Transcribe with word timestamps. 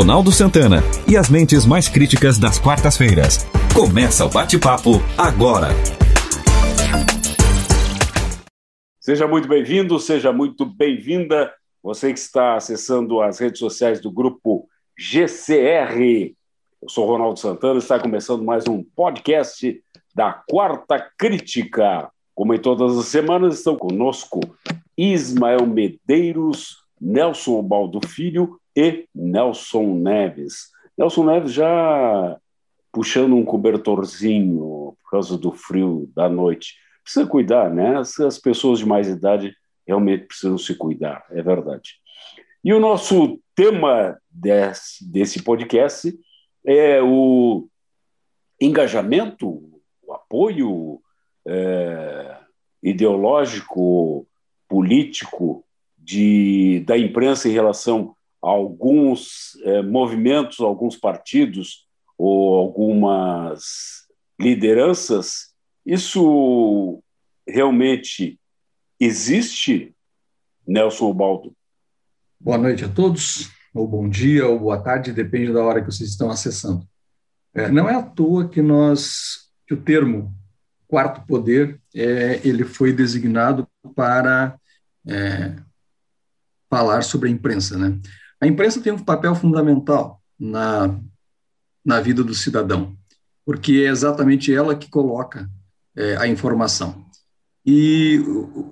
Ronaldo 0.00 0.32
Santana 0.32 0.78
e 1.06 1.14
as 1.14 1.28
mentes 1.28 1.66
mais 1.66 1.86
críticas 1.86 2.38
das 2.38 2.58
quartas-feiras. 2.58 3.46
Começa 3.74 4.24
o 4.24 4.30
bate-papo 4.30 4.92
agora. 5.18 5.68
Seja 8.98 9.28
muito 9.28 9.46
bem-vindo, 9.46 10.00
seja 10.00 10.32
muito 10.32 10.64
bem-vinda. 10.64 11.52
Você 11.82 12.14
que 12.14 12.18
está 12.18 12.56
acessando 12.56 13.20
as 13.20 13.38
redes 13.38 13.58
sociais 13.58 14.00
do 14.00 14.10
grupo 14.10 14.66
GCR. 14.96 16.34
Eu 16.80 16.88
sou 16.88 17.06
Ronaldo 17.06 17.38
Santana, 17.38 17.78
está 17.78 18.00
começando 18.00 18.42
mais 18.42 18.66
um 18.66 18.82
podcast 18.82 19.84
da 20.14 20.32
Quarta 20.32 20.98
Crítica. 21.18 22.10
Como 22.34 22.54
em 22.54 22.58
todas 22.58 22.96
as 22.96 23.04
semanas, 23.04 23.58
estão 23.58 23.76
conosco 23.76 24.40
Ismael 24.96 25.66
Medeiros, 25.66 26.78
Nelson 26.98 27.62
Baldo 27.62 28.00
Filho 28.08 28.58
e 28.76 29.06
Nelson 29.14 29.94
Neves. 29.94 30.70
Nelson 30.96 31.24
Neves 31.24 31.52
já 31.52 32.38
puxando 32.92 33.36
um 33.36 33.44
cobertorzinho 33.44 34.96
por 35.02 35.10
causa 35.10 35.38
do 35.38 35.52
frio 35.52 36.10
da 36.14 36.28
noite. 36.28 36.74
Precisa 37.02 37.26
cuidar, 37.26 37.70
né? 37.70 37.98
As 37.98 38.38
pessoas 38.38 38.78
de 38.80 38.86
mais 38.86 39.08
idade 39.08 39.54
realmente 39.86 40.26
precisam 40.26 40.58
se 40.58 40.74
cuidar, 40.74 41.24
é 41.30 41.42
verdade. 41.42 41.94
E 42.62 42.72
o 42.72 42.80
nosso 42.80 43.40
tema 43.54 44.18
desse, 44.30 45.10
desse 45.10 45.42
podcast 45.42 46.16
é 46.64 47.02
o 47.02 47.66
engajamento, 48.60 49.48
o 50.02 50.12
apoio 50.12 51.00
é, 51.46 52.36
ideológico, 52.82 54.26
político 54.68 55.64
de, 55.98 56.84
da 56.86 56.96
imprensa 56.96 57.48
em 57.48 57.52
relação 57.52 58.14
alguns 58.40 59.56
é, 59.64 59.82
movimentos, 59.82 60.60
alguns 60.60 60.96
partidos 60.96 61.86
ou 62.16 62.56
algumas 62.56 64.06
lideranças, 64.38 65.50
isso 65.84 67.02
realmente 67.46 68.38
existe, 68.98 69.94
Nelson 70.66 71.12
Baldo? 71.12 71.54
Boa 72.38 72.56
noite 72.56 72.84
a 72.84 72.88
todos, 72.88 73.50
ou 73.74 73.86
bom 73.86 74.08
dia, 74.08 74.46
ou 74.46 74.58
boa 74.58 74.80
tarde, 74.80 75.12
depende 75.12 75.52
da 75.52 75.62
hora 75.62 75.80
que 75.80 75.90
vocês 75.90 76.10
estão 76.10 76.30
acessando. 76.30 76.86
É, 77.54 77.68
não 77.70 77.88
é 77.88 77.94
à 77.94 78.02
toa 78.02 78.48
que 78.48 78.62
nós, 78.62 79.50
que 79.66 79.74
o 79.74 79.82
termo 79.82 80.34
quarto 80.86 81.24
poder, 81.26 81.80
é, 81.94 82.40
ele 82.46 82.64
foi 82.64 82.92
designado 82.92 83.66
para 83.94 84.58
é, 85.06 85.56
falar 86.68 87.02
sobre 87.02 87.28
a 87.28 87.32
imprensa. 87.32 87.78
Né? 87.78 87.98
A 88.40 88.46
imprensa 88.46 88.80
tem 88.80 88.92
um 88.92 88.98
papel 88.98 89.34
fundamental 89.34 90.20
na, 90.38 90.98
na 91.84 92.00
vida 92.00 92.24
do 92.24 92.34
cidadão, 92.34 92.96
porque 93.44 93.72
é 93.72 93.90
exatamente 93.90 94.54
ela 94.54 94.74
que 94.74 94.88
coloca 94.88 95.48
é, 95.94 96.16
a 96.16 96.26
informação. 96.26 97.04
E 97.64 98.18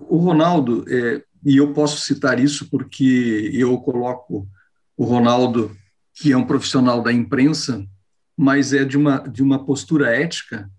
o, 0.08 0.16
Ronaldo, 0.16 0.84
é, 0.88 1.22
e 1.44 1.58
eu 1.58 1.72
posso 1.74 2.00
citar 2.00 2.40
isso 2.40 2.70
porque 2.70 3.50
eu 3.52 3.78
coloco 3.78 4.48
o 4.96 5.04
Ronaldo, 5.04 5.76
que 6.14 6.32
é 6.32 6.36
um 6.36 6.46
profissional 6.46 7.02
da 7.02 7.12
imprensa, 7.12 7.86
mas 8.36 8.72
é 8.72 8.84
de 8.84 8.96
uma, 8.96 9.18
de 9.18 9.42
uma 9.42 9.64
postura 9.64 10.16
ética, 10.16 10.70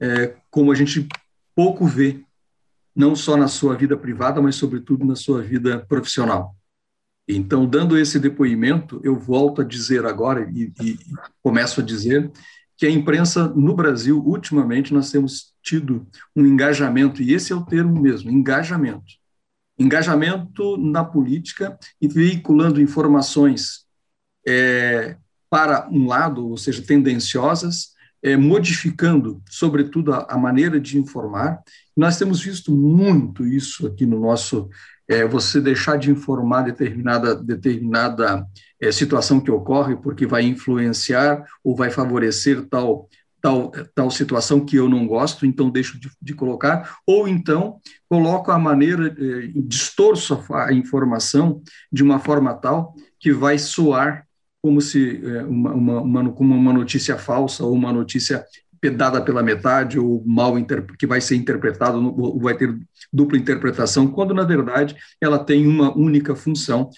é, 0.00 0.34
como 0.50 0.72
a 0.72 0.74
gente 0.74 1.06
pouco 1.54 1.86
vê 1.86 2.20
não 2.94 3.14
só 3.14 3.36
na 3.36 3.48
sua 3.48 3.76
vida 3.76 3.96
privada, 3.96 4.40
mas 4.42 4.56
sobretudo 4.56 5.04
na 5.04 5.16
sua 5.16 5.42
vida 5.42 5.84
profissional. 5.86 6.54
Então, 7.26 7.66
dando 7.66 7.98
esse 7.98 8.18
depoimento, 8.18 9.00
eu 9.02 9.18
volto 9.18 9.62
a 9.62 9.64
dizer 9.64 10.04
agora 10.04 10.48
e, 10.52 10.72
e 10.82 10.98
começo 11.42 11.80
a 11.80 11.84
dizer 11.84 12.30
que 12.76 12.86
a 12.86 12.90
imprensa 12.90 13.48
no 13.48 13.74
Brasil, 13.74 14.22
ultimamente, 14.24 14.92
nós 14.92 15.10
temos 15.10 15.54
tido 15.62 16.06
um 16.36 16.44
engajamento, 16.44 17.22
e 17.22 17.32
esse 17.32 17.52
é 17.52 17.56
o 17.56 17.64
termo 17.64 18.00
mesmo, 18.00 18.30
engajamento. 18.30 19.14
Engajamento 19.78 20.76
na 20.76 21.04
política 21.04 21.78
e 22.00 22.06
veiculando 22.06 22.80
informações 22.80 23.84
é, 24.46 25.16
para 25.48 25.88
um 25.90 26.06
lado, 26.06 26.48
ou 26.48 26.56
seja, 26.56 26.82
tendenciosas, 26.82 27.94
é, 28.22 28.36
modificando, 28.36 29.42
sobretudo, 29.50 30.12
a, 30.12 30.26
a, 30.30 30.38
maneira 30.38 30.80
de 30.80 30.98
informar. 30.98 31.62
Nós 31.96 32.18
temos 32.18 32.40
visto 32.40 32.72
muito 32.72 33.46
isso 33.46 33.86
aqui 33.86 34.06
no 34.06 34.18
nosso. 34.18 34.68
É, 35.08 35.26
você 35.26 35.60
deixar 35.60 35.98
de 35.98 36.10
informar 36.10 36.62
determinada, 36.62 37.34
determinada 37.34 38.46
é, 38.80 38.90
situação 38.90 39.40
que 39.40 39.50
ocorre, 39.50 39.96
porque 39.96 40.26
vai 40.26 40.44
influenciar 40.44 41.44
ou 41.62 41.76
vai 41.76 41.90
favorecer 41.90 42.66
tal, 42.68 43.08
tal, 43.40 43.70
tal 43.94 44.10
situação 44.10 44.64
que 44.64 44.76
eu 44.76 44.88
não 44.88 45.06
gosto, 45.06 45.44
então 45.44 45.68
deixo 45.68 46.00
de, 46.00 46.10
de 46.20 46.34
colocar, 46.34 46.96
ou 47.06 47.28
então 47.28 47.78
coloco 48.08 48.50
a 48.50 48.58
maneira, 48.58 49.08
é, 49.08 49.50
distorço 49.54 50.42
a, 50.50 50.68
a 50.68 50.72
informação 50.72 51.62
de 51.92 52.02
uma 52.02 52.18
forma 52.18 52.54
tal 52.54 52.94
que 53.20 53.32
vai 53.32 53.58
soar 53.58 54.26
como 54.64 54.80
se 54.80 55.20
é, 55.22 55.42
uma, 55.42 55.74
uma, 55.74 56.00
uma, 56.00 56.30
uma 56.40 56.72
notícia 56.72 57.18
falsa 57.18 57.62
ou 57.64 57.74
uma 57.74 57.92
notícia 57.92 58.46
dada 58.90 59.20
pela 59.20 59.42
metade 59.42 59.98
ou 59.98 60.22
mal 60.26 60.54
que 60.98 61.06
vai 61.06 61.20
ser 61.20 61.36
interpretado 61.36 61.98
ou 62.20 62.40
vai 62.40 62.56
ter 62.56 62.76
dupla 63.12 63.38
interpretação, 63.38 64.06
quando 64.06 64.34
na 64.34 64.44
verdade 64.44 64.96
ela 65.20 65.38
tem 65.38 65.66
uma 65.66 65.96
única 65.96 66.34
função. 66.34 66.90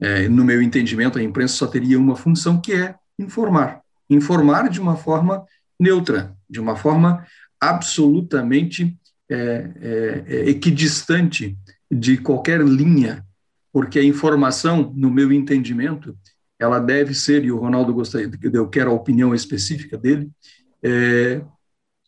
É, 0.00 0.28
no 0.28 0.44
meu 0.44 0.60
entendimento, 0.60 1.18
a 1.18 1.22
imprensa 1.22 1.54
só 1.54 1.66
teria 1.66 1.98
uma 1.98 2.16
função 2.16 2.60
que 2.60 2.72
é 2.72 2.96
informar, 3.18 3.80
informar 4.10 4.68
de 4.68 4.80
uma 4.80 4.96
forma 4.96 5.44
neutra, 5.78 6.34
de 6.50 6.60
uma 6.60 6.74
forma 6.74 7.24
absolutamente 7.60 8.98
é, 9.30 9.70
é, 9.80 10.24
é 10.26 10.50
equidistante 10.50 11.56
de 11.90 12.16
qualquer 12.16 12.60
linha, 12.60 13.24
porque 13.72 13.98
a 13.98 14.04
informação, 14.04 14.92
no 14.96 15.10
meu 15.10 15.32
entendimento, 15.32 16.16
ela 16.58 16.78
deve 16.78 17.14
ser, 17.14 17.44
e 17.44 17.52
o 17.52 17.58
Ronaldo 17.58 17.92
gostaria, 17.92 18.30
eu 18.52 18.68
quero 18.68 18.90
a 18.90 18.94
opinião 18.94 19.34
específica 19.34 19.98
dele, 19.98 20.30
é, 20.84 21.42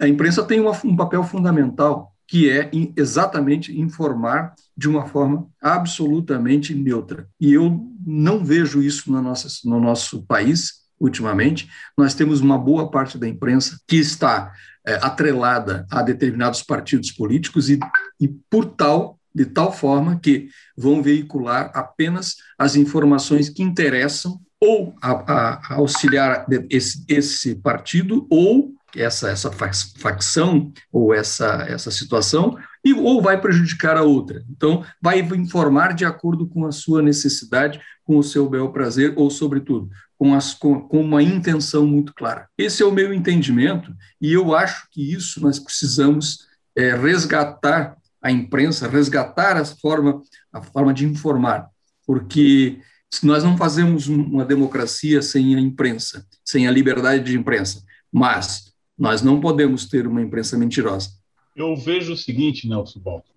a 0.00 0.08
imprensa 0.08 0.44
tem 0.44 0.60
uma, 0.60 0.72
um 0.84 0.96
papel 0.96 1.22
fundamental, 1.22 2.12
que 2.26 2.50
é 2.50 2.70
exatamente 2.96 3.78
informar 3.78 4.54
de 4.76 4.88
uma 4.88 5.06
forma 5.06 5.46
absolutamente 5.60 6.74
neutra. 6.74 7.28
E 7.40 7.52
eu 7.52 7.86
não 8.04 8.44
vejo 8.44 8.82
isso 8.82 9.12
no 9.12 9.20
nosso, 9.20 9.68
no 9.68 9.78
nosso 9.78 10.24
país, 10.24 10.84
ultimamente. 10.98 11.68
Nós 11.96 12.14
temos 12.14 12.40
uma 12.40 12.58
boa 12.58 12.90
parte 12.90 13.18
da 13.18 13.28
imprensa 13.28 13.78
que 13.86 13.96
está 13.96 14.52
é, 14.86 14.94
atrelada 14.96 15.86
a 15.90 16.02
determinados 16.02 16.62
partidos 16.62 17.10
políticos 17.10 17.68
e, 17.68 17.78
e, 18.20 18.28
por 18.28 18.64
tal, 18.64 19.18
de 19.34 19.46
tal 19.46 19.72
forma 19.72 20.18
que 20.18 20.48
vão 20.76 21.02
veicular 21.02 21.70
apenas 21.74 22.36
as 22.58 22.76
informações 22.76 23.48
que 23.48 23.62
interessam 23.62 24.40
ou 24.64 24.94
a, 25.02 25.10
a, 25.12 25.74
auxiliar 25.74 26.46
esse, 26.70 27.04
esse 27.06 27.54
partido 27.56 28.26
ou 28.30 28.72
essa, 28.96 29.28
essa 29.28 29.50
facção 29.52 30.72
ou 30.90 31.12
essa, 31.12 31.66
essa 31.68 31.90
situação, 31.90 32.56
e, 32.82 32.94
ou 32.94 33.20
vai 33.20 33.38
prejudicar 33.38 33.96
a 33.96 34.02
outra. 34.02 34.42
Então, 34.48 34.84
vai 35.02 35.18
informar 35.20 35.92
de 35.92 36.04
acordo 36.04 36.46
com 36.46 36.64
a 36.64 36.72
sua 36.72 37.02
necessidade, 37.02 37.80
com 38.04 38.16
o 38.16 38.22
seu 38.22 38.48
bel 38.48 38.70
prazer, 38.70 39.12
ou, 39.16 39.28
sobretudo, 39.30 39.90
com, 40.16 40.34
as, 40.34 40.54
com, 40.54 40.80
com 40.80 41.00
uma 41.00 41.22
intenção 41.22 41.86
muito 41.86 42.14
clara. 42.14 42.48
Esse 42.56 42.82
é 42.82 42.86
o 42.86 42.92
meu 42.92 43.12
entendimento, 43.12 43.92
e 44.20 44.32
eu 44.32 44.54
acho 44.54 44.86
que 44.90 45.12
isso 45.12 45.40
nós 45.42 45.58
precisamos 45.58 46.46
é, 46.76 46.94
resgatar 46.94 47.96
a 48.22 48.30
imprensa, 48.30 48.88
resgatar 48.88 49.56
a 49.56 49.64
forma, 49.64 50.22
a 50.52 50.62
forma 50.62 50.94
de 50.94 51.04
informar, 51.04 51.68
porque 52.06 52.78
nós 53.22 53.44
não 53.44 53.56
fazemos 53.56 54.08
uma 54.08 54.44
democracia 54.44 55.20
sem 55.22 55.54
a 55.54 55.60
imprensa, 55.60 56.26
sem 56.44 56.66
a 56.66 56.70
liberdade 56.70 57.24
de 57.24 57.36
imprensa, 57.36 57.84
mas 58.12 58.72
nós 58.98 59.22
não 59.22 59.40
podemos 59.40 59.86
ter 59.86 60.06
uma 60.06 60.22
imprensa 60.22 60.56
mentirosa. 60.56 61.10
Eu 61.54 61.76
vejo 61.76 62.12
o 62.14 62.16
seguinte, 62.16 62.68
Nelson 62.68 63.00
Balto, 63.00 63.30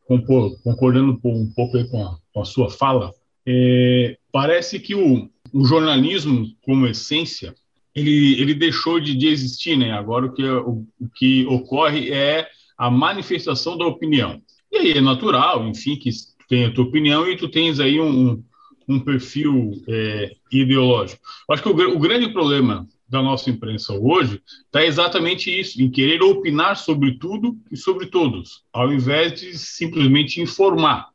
concordando 0.64 1.20
um 1.24 1.52
pouco 1.54 1.88
com 1.90 2.04
a, 2.04 2.18
com 2.34 2.42
a 2.42 2.46
sua 2.46 2.70
fala, 2.70 3.14
é, 3.46 4.18
parece 4.32 4.80
que 4.80 4.96
o, 4.96 5.30
o, 5.54 5.66
jornalismo, 5.66 6.48
como 6.64 6.88
essência, 6.88 7.54
ele, 7.96 8.40
ele 8.42 8.54
deixou 8.54 9.00
de, 9.00 9.16
de 9.16 9.28
existir, 9.28 9.78
né? 9.78 9.92
Agora 9.92 10.26
o 10.26 10.34
que, 10.34 10.44
o, 10.44 10.86
o 11.00 11.10
que 11.16 11.46
ocorre 11.46 12.12
é 12.12 12.48
a 12.78 12.90
manifestação 12.90 13.78
da 13.78 13.86
opinião. 13.86 14.42
E 14.72 14.78
aí 14.78 14.92
é 14.92 15.02
natural, 15.02 15.68
enfim, 15.68 15.96
que 15.96 16.10
tem 16.50 16.66
a 16.66 16.74
tua 16.74 16.86
opinião 16.86 17.28
e 17.28 17.38
tu 17.38 17.48
tens 17.48 17.80
aí 17.80 18.00
um, 18.00 18.44
um 18.88 19.00
perfil 19.00 19.84
é, 19.88 20.36
ideológico. 20.52 21.22
Acho 21.52 21.64
que 21.64 21.70
o, 21.70 21.96
o, 21.96 22.00
grande 22.00 22.30
problema 22.30 22.88
da 23.08 23.22
nossa 23.22 23.50
imprensa 23.50 23.94
hoje 23.94 24.42
está 24.66 24.84
exatamente 24.84 25.52
isso, 25.52 25.82
em 25.82 25.90
querer 25.90 26.22
opinar 26.22 26.78
sobre 26.78 27.18
tudo 27.18 27.58
e 27.72 27.76
sobre 27.76 28.08
todos, 28.08 28.64
ao 28.72 28.92
invés 28.94 29.40
de 29.40 29.58
simplesmente 29.58 30.42
informar, 30.42 31.10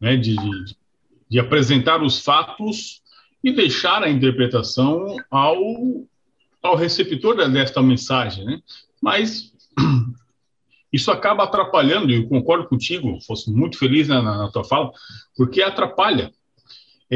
né, 0.00 0.16
de, 0.16 0.36
de, 0.36 0.76
de 1.28 1.38
apresentar 1.38 2.02
os 2.02 2.20
fatos 2.20 3.02
e 3.42 3.52
deixar 3.52 4.02
a 4.02 4.10
interpretação 4.10 5.16
ao, 5.30 5.58
ao 6.62 6.76
receptor 6.76 7.36
desta 7.50 7.82
mensagem, 7.82 8.44
né? 8.44 8.60
Mas 9.02 9.52
isso 10.90 11.10
acaba 11.10 11.44
atrapalhando, 11.44 12.10
e 12.10 12.26
concordo 12.26 12.66
contigo, 12.66 13.20
fosse 13.20 13.50
muito 13.50 13.76
feliz 13.76 14.08
na, 14.08 14.22
na, 14.22 14.50
tua 14.50 14.64
fala, 14.64 14.90
porque 15.36 15.60
atrapalha 15.60 16.32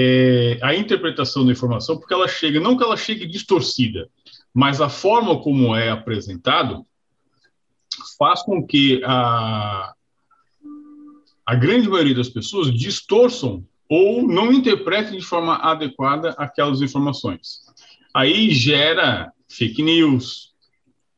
é, 0.00 0.58
a 0.62 0.76
interpretação 0.76 1.44
da 1.44 1.50
informação, 1.50 1.98
porque 1.98 2.14
ela 2.14 2.28
chega, 2.28 2.60
não 2.60 2.76
que 2.76 2.84
ela 2.84 2.96
chegue 2.96 3.26
distorcida, 3.26 4.08
mas 4.54 4.80
a 4.80 4.88
forma 4.88 5.42
como 5.42 5.74
é 5.74 5.90
apresentado 5.90 6.86
faz 8.16 8.42
com 8.42 8.64
que 8.64 9.02
a, 9.04 9.92
a 11.44 11.54
grande 11.56 11.88
maioria 11.88 12.14
das 12.14 12.28
pessoas 12.28 12.72
distorçam 12.72 13.66
ou 13.88 14.22
não 14.22 14.52
interpretem 14.52 15.18
de 15.18 15.24
forma 15.24 15.56
adequada 15.56 16.30
aquelas 16.38 16.80
informações. 16.80 17.62
Aí 18.14 18.50
gera 18.50 19.32
fake 19.48 19.82
news. 19.82 20.54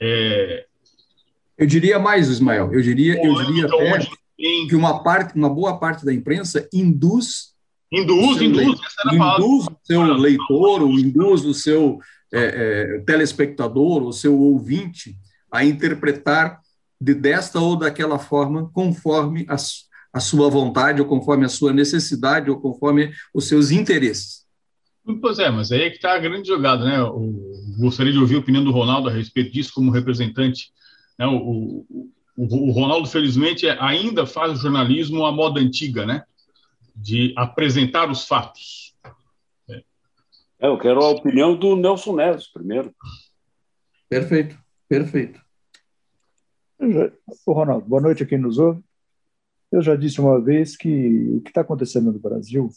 É... 0.00 0.64
Eu 1.58 1.66
diria 1.66 1.98
mais, 1.98 2.30
Ismael. 2.30 2.72
Eu 2.72 2.80
diria, 2.80 3.22
eu 3.22 3.34
diria 3.44 3.66
até 3.66 4.08
que 4.38 4.74
uma 4.74 5.02
parte, 5.02 5.34
uma 5.34 5.50
boa 5.50 5.78
parte 5.78 6.02
da 6.02 6.14
imprensa 6.14 6.66
induz 6.72 7.50
Induz, 7.92 8.40
induz, 8.40 8.78
induz 9.12 9.66
o 9.66 9.76
seu 9.82 10.02
leitor, 10.14 10.82
ou 10.82 10.98
induz 10.98 11.44
o 11.44 11.52
seu 11.52 11.98
é, 12.32 12.98
é, 12.98 13.00
telespectador, 13.00 14.04
o 14.04 14.12
seu 14.12 14.38
ouvinte 14.38 15.16
a 15.50 15.64
interpretar 15.64 16.60
de 17.00 17.14
desta 17.14 17.58
ou 17.58 17.74
daquela 17.74 18.18
forma, 18.18 18.70
conforme 18.72 19.44
a, 19.48 19.56
a 20.12 20.20
sua 20.20 20.48
vontade, 20.48 21.00
ou 21.00 21.08
conforme 21.08 21.44
a 21.44 21.48
sua 21.48 21.72
necessidade, 21.72 22.50
ou 22.50 22.60
conforme 22.60 23.12
os 23.34 23.48
seus 23.48 23.72
interesses. 23.72 24.44
Pois 25.20 25.38
é, 25.38 25.50
mas 25.50 25.72
aí 25.72 25.82
é 25.82 25.90
que 25.90 25.96
está 25.96 26.14
a 26.14 26.18
grande 26.18 26.46
jogada, 26.46 26.84
né? 26.84 27.00
Eu 27.00 27.34
gostaria 27.78 28.12
de 28.12 28.18
ouvir 28.18 28.36
a 28.36 28.40
opinião 28.40 28.62
do 28.62 28.70
Ronaldo 28.70 29.08
a 29.08 29.12
respeito 29.12 29.50
disso 29.50 29.72
como 29.74 29.90
representante. 29.90 30.70
Né? 31.18 31.26
O, 31.26 31.84
o, 31.88 32.08
o 32.36 32.70
Ronaldo, 32.70 33.08
felizmente, 33.08 33.68
ainda 33.68 34.26
faz 34.26 34.52
o 34.52 34.62
jornalismo 34.62 35.24
à 35.24 35.32
moda 35.32 35.58
antiga, 35.58 36.06
né? 36.06 36.22
De 37.00 37.32
apresentar 37.36 38.10
os 38.10 38.26
fatos. 38.26 38.94
É, 39.68 39.82
eu 40.60 40.78
quero 40.78 41.00
a 41.00 41.08
opinião 41.08 41.56
do 41.56 41.74
Nelson 41.74 42.14
Neves 42.14 42.46
primeiro. 42.46 42.94
Perfeito, 44.08 44.58
perfeito. 44.86 45.40
Já, 46.78 47.10
Ronaldo, 47.46 47.86
boa 47.86 48.02
noite 48.02 48.22
a 48.22 48.26
quem 48.26 48.38
nos 48.38 48.58
ouve. 48.58 48.82
Eu 49.72 49.80
já 49.80 49.96
disse 49.96 50.20
uma 50.20 50.40
vez 50.40 50.76
que 50.76 51.36
o 51.36 51.40
que 51.40 51.50
está 51.50 51.62
acontecendo 51.62 52.12
no 52.12 52.18
Brasil 52.18 52.68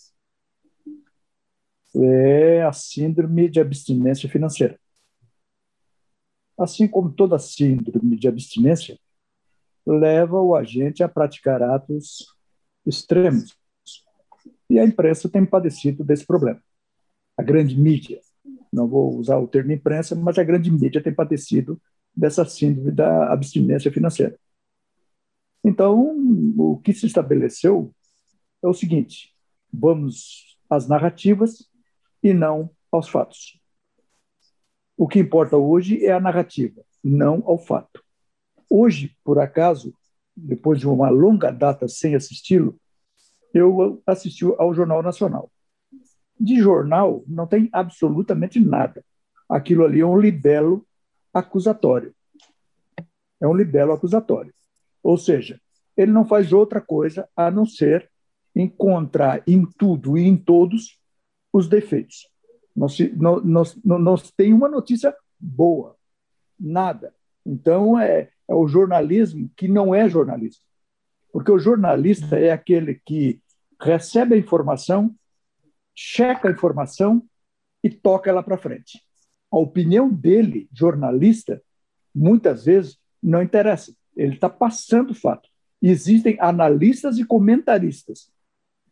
é 1.96 2.64
a 2.64 2.72
síndrome 2.72 3.50
de 3.50 3.60
abstinência 3.60 4.30
financeira. 4.30 4.80
Assim 6.58 6.88
como 6.88 7.12
toda 7.12 7.38
síndrome 7.40 8.16
de 8.16 8.28
abstinência, 8.28 8.98
leva 9.86 10.40
o 10.40 10.56
agente 10.56 11.04
a 11.04 11.10
praticar 11.10 11.62
atos 11.62 12.26
extremos, 12.86 13.56
e 14.74 14.80
a 14.80 14.84
imprensa 14.84 15.30
tem 15.30 15.46
padecido 15.46 16.04
desse 16.04 16.26
problema. 16.26 16.60
A 17.38 17.44
grande 17.44 17.80
mídia, 17.80 18.20
não 18.72 18.88
vou 18.88 19.16
usar 19.20 19.38
o 19.38 19.48
termo 19.48 19.72
imprensa, 19.72 20.16
mas 20.16 20.40
a 20.40 20.44
grande 20.44 20.72
mídia 20.72 21.02
tem 21.02 21.14
padecido 21.14 21.80
dessa 22.16 22.44
síndrome 22.44 22.92
da 22.92 23.32
abstinência 23.32 23.92
financeira. 23.92 24.36
Então, 25.64 26.16
o 26.58 26.80
que 26.80 26.92
se 26.92 27.06
estabeleceu 27.06 27.94
é 28.64 28.68
o 28.68 28.74
seguinte: 28.74 29.32
vamos 29.72 30.58
às 30.68 30.88
narrativas 30.88 31.70
e 32.24 32.34
não 32.34 32.72
aos 32.92 33.08
fatos. 33.08 33.60
O 34.98 35.08
que 35.08 35.20
importa 35.20 35.56
hoje 35.56 36.04
é 36.04 36.12
a 36.12 36.20
narrativa, 36.20 36.84
não 37.04 37.44
ao 37.46 37.60
fato. 37.60 38.04
Hoje, 38.68 39.16
por 39.24 39.38
acaso, 39.38 39.94
depois 40.36 40.80
de 40.80 40.88
uma 40.88 41.10
longa 41.10 41.52
data 41.52 41.88
sem 41.88 42.16
assisti-lo, 42.16 42.80
eu 43.54 44.02
assisti 44.06 44.46
ao 44.58 44.74
Jornal 44.74 45.04
Nacional. 45.04 45.52
De 46.40 46.60
jornal 46.60 47.24
não 47.28 47.46
tem 47.46 47.70
absolutamente 47.72 48.60
nada. 48.60 49.06
Aquilo 49.48 49.86
ali 49.86 50.00
é 50.00 50.06
um 50.06 50.20
libelo 50.20 50.86
acusatório. 51.34 52.14
É 53.40 53.48
um 53.48 53.54
libelo 53.54 53.94
acusatório. 53.94 54.54
Ou 55.04 55.18
seja, 55.18 55.62
ele 55.96 56.12
não 56.12 56.26
faz 56.26 56.52
outra 56.52 56.82
coisa 56.82 57.30
a 57.36 57.52
não 57.52 57.66
ser 57.66 58.10
encontrar 58.56 59.44
em 59.48 59.66
tudo 59.66 60.18
e 60.18 60.24
em 60.24 60.36
todos 60.36 61.00
os 61.52 61.68
defeitos. 61.68 62.28
Nós, 62.76 62.98
nós, 63.44 63.80
nós 63.84 64.32
tem 64.32 64.54
uma 64.54 64.68
notícia 64.68 65.16
boa, 65.40 65.96
nada. 66.60 67.14
Então, 67.46 68.00
é, 68.00 68.30
é 68.48 68.56
o 68.56 68.68
jornalismo 68.68 69.50
que 69.56 69.68
não 69.68 69.94
é 69.94 70.10
jornalismo. 70.10 70.64
Porque 71.32 71.52
o 71.52 71.60
jornalista 71.60 72.38
é 72.38 72.52
aquele 72.52 73.02
que 73.06 73.42
recebe 73.84 74.36
a 74.36 74.38
informação, 74.38 75.14
checa 75.96 76.48
a 76.48 76.52
informação 76.52 77.24
e 77.84 77.90
toca 77.90 78.30
ela 78.30 78.42
para 78.42 78.58
frente. 78.58 79.02
A 79.52 79.58
opinião 79.58 80.10
dele, 80.10 80.68
jornalista, 80.74 81.62
muitas 82.16 82.66
vezes 82.66 82.98
não 83.22 83.44
interessa. 83.44 83.94
Ele 84.16 84.36
está 84.36 84.50
passando 84.50 85.12
o 85.12 85.16
fato. 85.16 85.50
Existem 85.82 86.38
analistas 86.40 87.18
e 87.18 87.26
comentaristas 87.26 88.32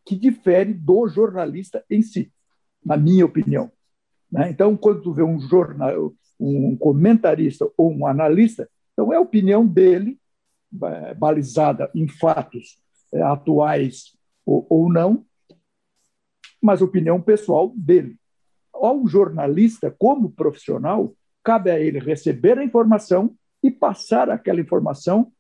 que 0.06 0.16
diferem 0.16 0.74
do 0.74 1.08
jornalista 1.08 1.84
em 1.90 2.02
si, 2.02 2.32
na 2.84 2.98
minha 2.98 3.26
opinião. 3.26 3.72
Né? 4.32 4.50
Então, 4.50 4.76
quando 4.76 5.02
tu 5.02 5.14
vê 5.14 5.24
um 5.24 5.40
jornal, 5.40 6.14
um 6.40 6.76
comentarista 6.76 7.70
ou 7.78 7.92
um 7.92 8.06
analista, 8.06 8.70
então 8.94 9.14
é 9.14 9.16
a 9.16 9.22
opinião 9.22 9.66
dele, 9.66 10.20
balizada 11.18 11.90
em 11.94 12.08
fatos 12.08 12.80
é, 13.14 13.22
atuais 13.22 14.18
ou, 14.46 14.66
ou 14.70 14.92
não, 14.92 15.26
mas 16.62 16.82
opinião 16.82 17.22
pessoal 17.22 17.74
dele. 17.76 18.18
Ao 18.74 19.08
jornalista, 19.08 19.92
como 19.92 20.32
profissional, 20.32 21.16
cabe 21.44 21.72
a 21.72 21.80
ele 21.80 22.00
receber 22.00 22.58
a 22.58 22.64
informação 22.64 23.36
e 23.64 23.70
passar 23.70 24.30
aquela 24.30 24.62
informação 24.62 25.32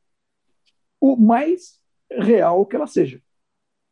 o 1.00 1.16
mais 1.16 1.80
real 2.12 2.66
que 2.66 2.76
ela 2.76 2.88
seja. 2.88 3.22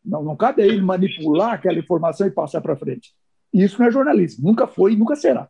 Não, 0.04 0.24
não 0.24 0.36
cabe 0.36 0.62
a 0.62 0.66
ele 0.66 0.82
manipular 0.82 1.54
aquela 1.54 1.80
informação 1.80 2.28
e 2.28 2.32
passar 2.32 2.62
para 2.62 2.76
frente. 2.76 3.14
Isso 3.54 3.80
não 3.80 3.88
é 3.88 3.92
jornalismo, 3.92 4.48
nunca 4.48 4.68
foi 4.68 4.94
e 4.94 4.96
nunca 4.96 5.16
será. 5.16 5.50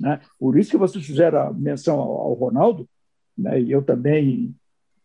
Né? 0.00 0.20
Por 0.38 0.58
isso 0.58 0.70
que 0.70 0.76
vocês 0.76 1.04
fizeram 1.04 1.40
a 1.40 1.52
menção 1.52 1.98
ao, 1.98 2.20
ao 2.20 2.34
Ronaldo, 2.34 2.88
né? 3.36 3.60
e 3.60 3.70
eu 3.70 3.82
também 3.82 4.54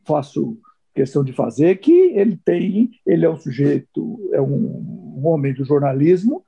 faço 0.05 0.59
questão 0.99 1.23
de 1.23 1.31
fazer, 1.31 1.77
que 1.77 1.93
ele 1.93 2.35
tem, 2.35 2.91
ele 3.05 3.25
é 3.25 3.29
um 3.29 3.37
sujeito, 3.37 4.19
é 4.33 4.41
um, 4.41 5.15
um 5.17 5.27
homem 5.27 5.53
do 5.53 5.63
jornalismo 5.63 6.43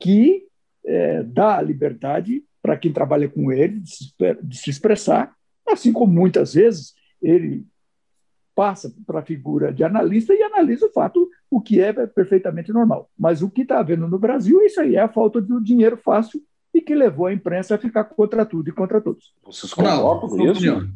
que 0.00 0.44
é, 0.84 1.22
dá 1.22 1.58
a 1.58 1.62
liberdade 1.62 2.42
para 2.60 2.76
quem 2.76 2.92
trabalha 2.92 3.28
com 3.28 3.52
ele 3.52 3.78
de 3.78 3.88
se, 3.88 4.12
de 4.42 4.58
se 4.58 4.70
expressar, 4.70 5.32
assim 5.68 5.92
como 5.92 6.12
muitas 6.12 6.54
vezes 6.54 6.94
ele 7.22 7.64
passa 8.56 8.92
para 9.06 9.20
a 9.20 9.24
figura 9.24 9.72
de 9.72 9.84
analista 9.84 10.34
e 10.34 10.42
analisa 10.42 10.86
o 10.86 10.92
fato, 10.92 11.30
o 11.48 11.60
que 11.60 11.80
é 11.80 11.92
perfeitamente 11.92 12.72
normal. 12.72 13.08
Mas 13.16 13.40
o 13.40 13.48
que 13.48 13.62
está 13.62 13.78
havendo 13.78 14.08
no 14.08 14.18
Brasil, 14.18 14.60
isso 14.62 14.80
aí 14.80 14.96
é 14.96 15.00
a 15.00 15.08
falta 15.08 15.40
de 15.40 15.62
dinheiro 15.62 15.96
fácil 15.96 16.42
e 16.74 16.80
que 16.80 16.94
levou 16.94 17.26
a 17.26 17.32
imprensa 17.32 17.74
a 17.74 17.78
ficar 17.78 18.04
contra 18.04 18.46
tudo 18.46 18.68
e 18.68 18.72
contra 18.72 19.00
todos. 19.00 19.32
Vocês 19.44 19.72
concordam 19.74 20.28
com 20.28 20.50
isso? 20.50 20.88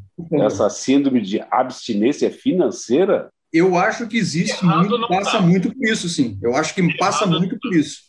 Essa 0.43 0.71
síndrome 0.71 1.21
de 1.21 1.41
abstinência 1.51 2.31
financeira? 2.31 3.31
Eu 3.53 3.77
acho 3.77 4.07
que 4.07 4.17
existe 4.17 4.65
muito, 4.65 5.09
passa 5.09 5.41
muito 5.41 5.75
por 5.75 5.87
isso, 5.87 6.09
sim. 6.09 6.39
Eu 6.43 6.55
acho 6.57 6.75
que 6.75 6.97
passa 6.97 7.27
muito 7.27 7.59
por 7.61 7.75
isso. 7.75 8.07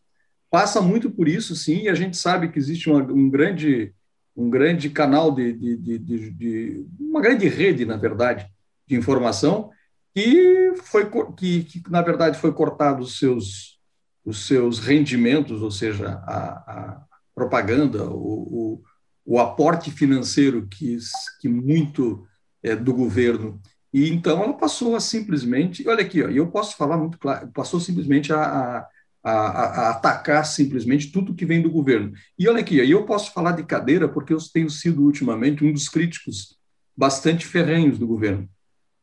Passa 0.50 0.82
muito 0.82 1.12
por 1.12 1.28
isso, 1.28 1.56
sim, 1.56 1.84
e 1.84 1.90
a 1.90 1.94
gente 1.94 2.16
sabe 2.16 2.50
que 2.50 2.58
existe 2.58 2.90
uma, 2.90 3.02
um 3.02 3.30
grande 3.30 3.94
um 4.36 4.52
grande 4.52 4.88
canal 4.92 5.32
de, 5.32 5.52
de, 5.52 5.78
de, 5.78 5.98
de, 5.98 6.32
de 6.32 6.86
uma 7.00 7.20
grande 7.20 7.48
rede, 7.48 7.86
na 7.86 7.98
verdade, 7.98 8.48
de 8.86 8.96
informação 8.96 9.72
que 10.14 10.74
foi 10.84 11.10
que, 11.36 11.64
que 11.64 11.84
na 11.90 12.04
verdade 12.04 12.40
foi 12.40 12.54
cortado 12.54 13.02
os 13.02 13.18
seus 13.18 13.78
os 14.24 14.46
seus 14.46 14.80
rendimentos, 14.80 15.62
ou 15.62 15.72
seja, 15.72 16.22
a, 16.26 16.48
a 16.68 17.07
propaganda, 17.38 18.04
o, 18.10 18.16
o, 18.16 18.84
o 19.24 19.40
aporte 19.40 19.92
financeiro 19.92 20.68
que, 20.68 20.98
que 21.40 21.48
muito 21.48 22.26
é, 22.64 22.76
do 22.76 22.92
governo. 22.92 23.62
E 23.94 24.10
então 24.10 24.44
ela 24.44 24.54
passou 24.54 24.96
a 24.96 25.00
simplesmente, 25.00 25.88
olha 25.88 26.02
aqui, 26.02 26.24
ó, 26.24 26.30
eu 26.30 26.48
posso 26.48 26.76
falar 26.76 26.98
muito 26.98 27.20
claro, 27.20 27.48
passou 27.54 27.80
simplesmente 27.80 28.34
a, 28.34 28.42
a, 28.42 28.88
a, 29.24 29.32
a, 29.32 29.90
atacar 29.92 30.44
simplesmente 30.48 31.12
tudo 31.12 31.36
que 31.36 31.46
vem 31.46 31.62
do 31.62 31.70
governo. 31.70 32.12
E 32.40 32.50
olha 32.50 32.60
aqui, 32.60 32.78
eu 32.78 33.06
posso 33.06 33.32
falar 33.32 33.52
de 33.52 33.64
cadeira 33.64 34.10
porque 34.10 34.34
eu 34.34 34.40
tenho 34.52 34.70
sido 34.72 35.04
ultimamente 35.04 35.64
um 35.64 35.72
dos 35.72 35.88
críticos 35.88 36.58
bastante 36.96 37.46
ferrenhos 37.46 38.00
do 38.00 38.08
governo, 38.08 38.50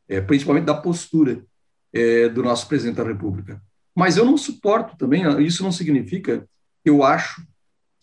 é, 0.08 0.20
principalmente 0.20 0.64
da 0.64 0.74
postura 0.74 1.44
é, 1.92 2.28
do 2.28 2.42
nosso 2.42 2.66
presidente 2.66 2.96
da 2.96 3.04
República. 3.04 3.62
Mas 3.94 4.16
eu 4.16 4.24
não 4.24 4.36
suporto 4.36 4.96
também, 4.96 5.22
isso 5.46 5.62
não 5.62 5.70
significa 5.70 6.44
eu 6.84 7.04
acho 7.04 7.46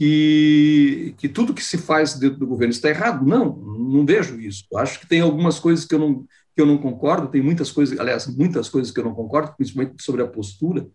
que, 0.02 1.14
que 1.16 1.30
tudo 1.30 1.54
que 1.54 1.64
se 1.64 1.78
faz 1.78 2.16
dentro 2.16 2.40
do 2.40 2.48
governo 2.48 2.72
está 2.72 2.90
errado. 2.90 3.24
Não, 3.24 3.56
não 3.56 4.04
vejo 4.04 4.42
isso. 4.42 4.66
Acho 4.76 5.00
que 5.00 5.06
tem 5.06 5.22
algumas 5.22 5.60
coisas 5.60 5.86
que 5.86 5.94
eu 5.94 6.00
não, 6.00 6.26
que 6.56 6.60
eu 6.60 6.66
não 6.66 6.80
concordo, 6.80 7.28
tem 7.28 7.40
muitas 7.40 7.72
coisas, 7.72 8.00
aliás, 8.00 8.26
muitas 8.26 8.68
coisas 8.68 8.92
que 8.92 9.00
eu 9.00 9.04
não 9.04 9.14
concordo, 9.14 9.54
principalmente 9.56 10.02
sobre 10.02 10.24
a 10.24 10.28
postura 10.28 10.88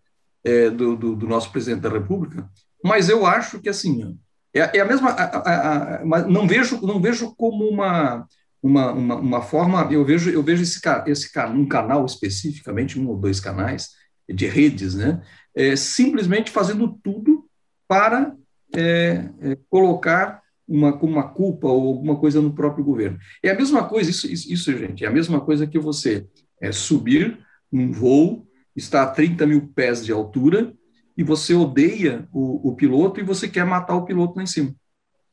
é, 0.43 0.69
do, 0.69 0.97
do, 0.97 1.15
do, 1.15 1.25
nosso 1.25 1.53
presidente 1.53 1.83
da 1.83 1.89
República, 1.89 2.49
mas 2.83 3.07
eu 3.07 3.25
acho 3.25 3.61
que, 3.61 3.69
assim, 3.69 4.13
é, 4.53 4.77
é 4.77 4.81
a 4.81 4.85
mesma. 4.85 5.11
A, 5.11 6.03
não, 6.27 6.45
vejo, 6.45 6.85
não 6.85 7.01
vejo 7.01 7.33
como 7.37 7.63
uma, 7.63 8.27
uma, 8.61 8.91
uma, 8.91 9.15
uma, 9.15 9.41
forma. 9.41 9.87
Eu 9.89 10.03
vejo, 10.03 10.29
eu 10.29 10.43
vejo 10.43 10.63
esse, 10.63 10.81
esse 11.05 11.39
um 11.55 11.65
canal 11.65 12.05
especificamente, 12.05 12.99
um 12.99 13.07
ou 13.07 13.17
dois 13.17 13.39
canais 13.39 13.91
de 14.27 14.47
redes, 14.47 14.95
né, 14.95 15.21
é, 15.55 15.77
simplesmente 15.77 16.51
fazendo 16.51 16.99
tudo 17.01 17.47
para 17.87 18.35
é, 18.75 19.29
é, 19.41 19.57
colocar 19.69 20.41
uma, 20.67 20.93
uma 20.95 21.29
culpa 21.29 21.67
ou 21.67 21.87
alguma 21.87 22.17
coisa 22.17 22.41
no 22.41 22.53
próprio 22.53 22.83
governo. 22.83 23.17
É 23.41 23.51
a 23.51 23.55
mesma 23.55 23.87
coisa, 23.87 24.09
isso, 24.09 24.27
isso, 24.27 24.77
gente, 24.77 25.05
é 25.05 25.07
a 25.07 25.11
mesma 25.11 25.39
coisa 25.41 25.65
que 25.65 25.79
você 25.79 26.27
é, 26.61 26.71
subir 26.71 27.39
um 27.71 27.91
voo, 27.91 28.47
está 28.75 29.03
a 29.03 29.07
30 29.07 29.45
mil 29.47 29.67
pés 29.73 30.05
de 30.05 30.11
altura, 30.11 30.73
e 31.17 31.23
você 31.23 31.53
odeia 31.53 32.27
o, 32.31 32.69
o 32.69 32.75
piloto 32.75 33.19
e 33.19 33.23
você 33.23 33.47
quer 33.47 33.65
matar 33.65 33.95
o 33.95 34.05
piloto 34.05 34.37
lá 34.37 34.43
em 34.43 34.47
cima. 34.47 34.75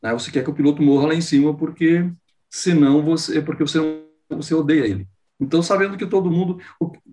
Né? 0.03 0.12
Você 0.12 0.31
quer 0.31 0.43
que 0.43 0.50
o 0.50 0.55
piloto 0.55 0.83
morra 0.83 1.09
lá 1.09 1.14
em 1.14 1.21
cima 1.21 1.55
porque 1.55 2.11
senão 2.49 3.03
você, 3.03 3.43
porque 3.43 3.62
você 3.62 3.79
não, 3.79 4.03
você 4.31 4.55
odeia 4.55 4.87
ele. 4.87 5.07
Então, 5.38 5.62
sabendo 5.62 5.97
que 5.99 6.07
todo 6.07 6.31
mundo, 6.31 6.59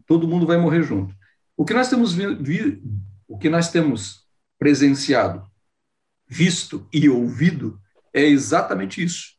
todo 0.05 0.27
mundo 0.27 0.45
vai 0.45 0.57
morrer 0.57 0.83
junto. 0.83 1.13
O 1.57 1.65
que 1.65 1.73
nós 1.73 1.89
temos 1.89 2.13
vi, 2.13 2.33
vi, 2.35 2.83
o 3.27 3.37
que 3.37 3.49
nós 3.49 3.69
temos 3.69 4.25
presenciado, 4.57 5.45
visto 6.31 6.87
e 6.93 7.09
ouvido 7.09 7.77
é 8.13 8.23
exatamente 8.23 9.03
isso. 9.03 9.33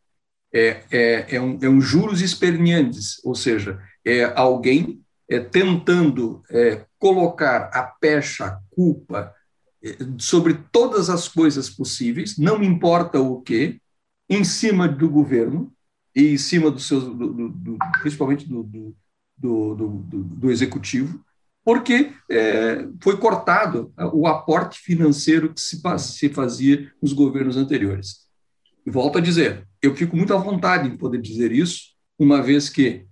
É, 0.55 0.85
é, 0.91 1.37
é, 1.37 1.41
um, 1.41 1.59
é 1.63 1.69
um 1.69 1.81
juros 1.81 2.21
esperniantes, 2.21 3.19
ou 3.25 3.35
seja, 3.35 3.81
é 4.05 4.25
alguém 4.39 5.01
é, 5.27 5.41
tentando 5.41 6.43
é, 6.51 6.85
colocar 6.99 7.71
a 7.73 7.83
pecha, 7.85 8.45
a 8.45 8.61
culpa 8.71 9.35
é, 9.83 9.97
sobre 10.19 10.59
todas 10.71 11.09
as 11.09 11.27
coisas 11.27 11.71
possíveis, 11.71 12.37
não 12.37 12.63
importa 12.63 13.19
o 13.19 13.41
que, 13.41 13.81
em 14.29 14.45
cima 14.45 14.87
do 14.87 15.09
governo 15.09 15.73
e 16.15 16.35
em 16.35 16.39
cima 16.39 16.71
do 16.71 16.79
seu, 16.79 17.01
do, 17.01 17.33
do, 17.33 17.49
do, 17.49 17.79
principalmente 18.03 18.47
do, 18.47 18.95
do, 19.39 20.51
executivo, 20.51 21.25
porque 21.65 22.13
é, 22.31 22.87
foi 23.01 23.17
cortado 23.17 23.93
o 24.13 24.27
aporte 24.27 24.81
financeiro 24.81 25.53
que 25.55 25.61
se, 25.61 25.81
se 25.99 26.29
fazia 26.29 26.91
nos 27.01 27.13
governos 27.13 27.57
anteriores. 27.57 28.23
Volto 28.87 29.19
a 29.19 29.21
dizer, 29.21 29.67
eu 29.81 29.95
fico 29.95 30.17
muito 30.17 30.35
à 30.35 30.37
vontade 30.37 30.89
em 30.89 30.97
poder 30.97 31.21
dizer 31.21 31.53
isso, 31.53 31.93
uma 32.19 32.43
vez 32.43 32.69
que, 32.69 33.07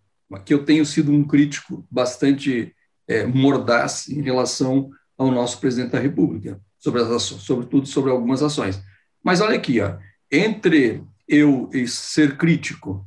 que 0.45 0.53
eu 0.53 0.65
tenho 0.65 0.85
sido 0.85 1.13
um 1.13 1.25
crítico 1.25 1.87
bastante 1.91 2.75
é, 3.07 3.25
mordaz 3.27 4.09
em 4.09 4.21
relação 4.21 4.91
ao 5.17 5.31
nosso 5.31 5.61
presidente 5.61 5.93
da 5.93 6.01
República, 6.01 6.61
sobre 6.79 7.03
as 7.03 7.11
ações, 7.11 7.43
sobretudo 7.43 7.87
sobre 7.87 8.11
algumas 8.11 8.43
ações. 8.43 8.83
Mas 9.23 9.41
olha 9.41 9.57
aqui, 9.57 9.81
ó, 9.81 9.97
entre 10.31 11.05
eu 11.29 11.69
ser 11.87 12.37
crítico 12.37 13.07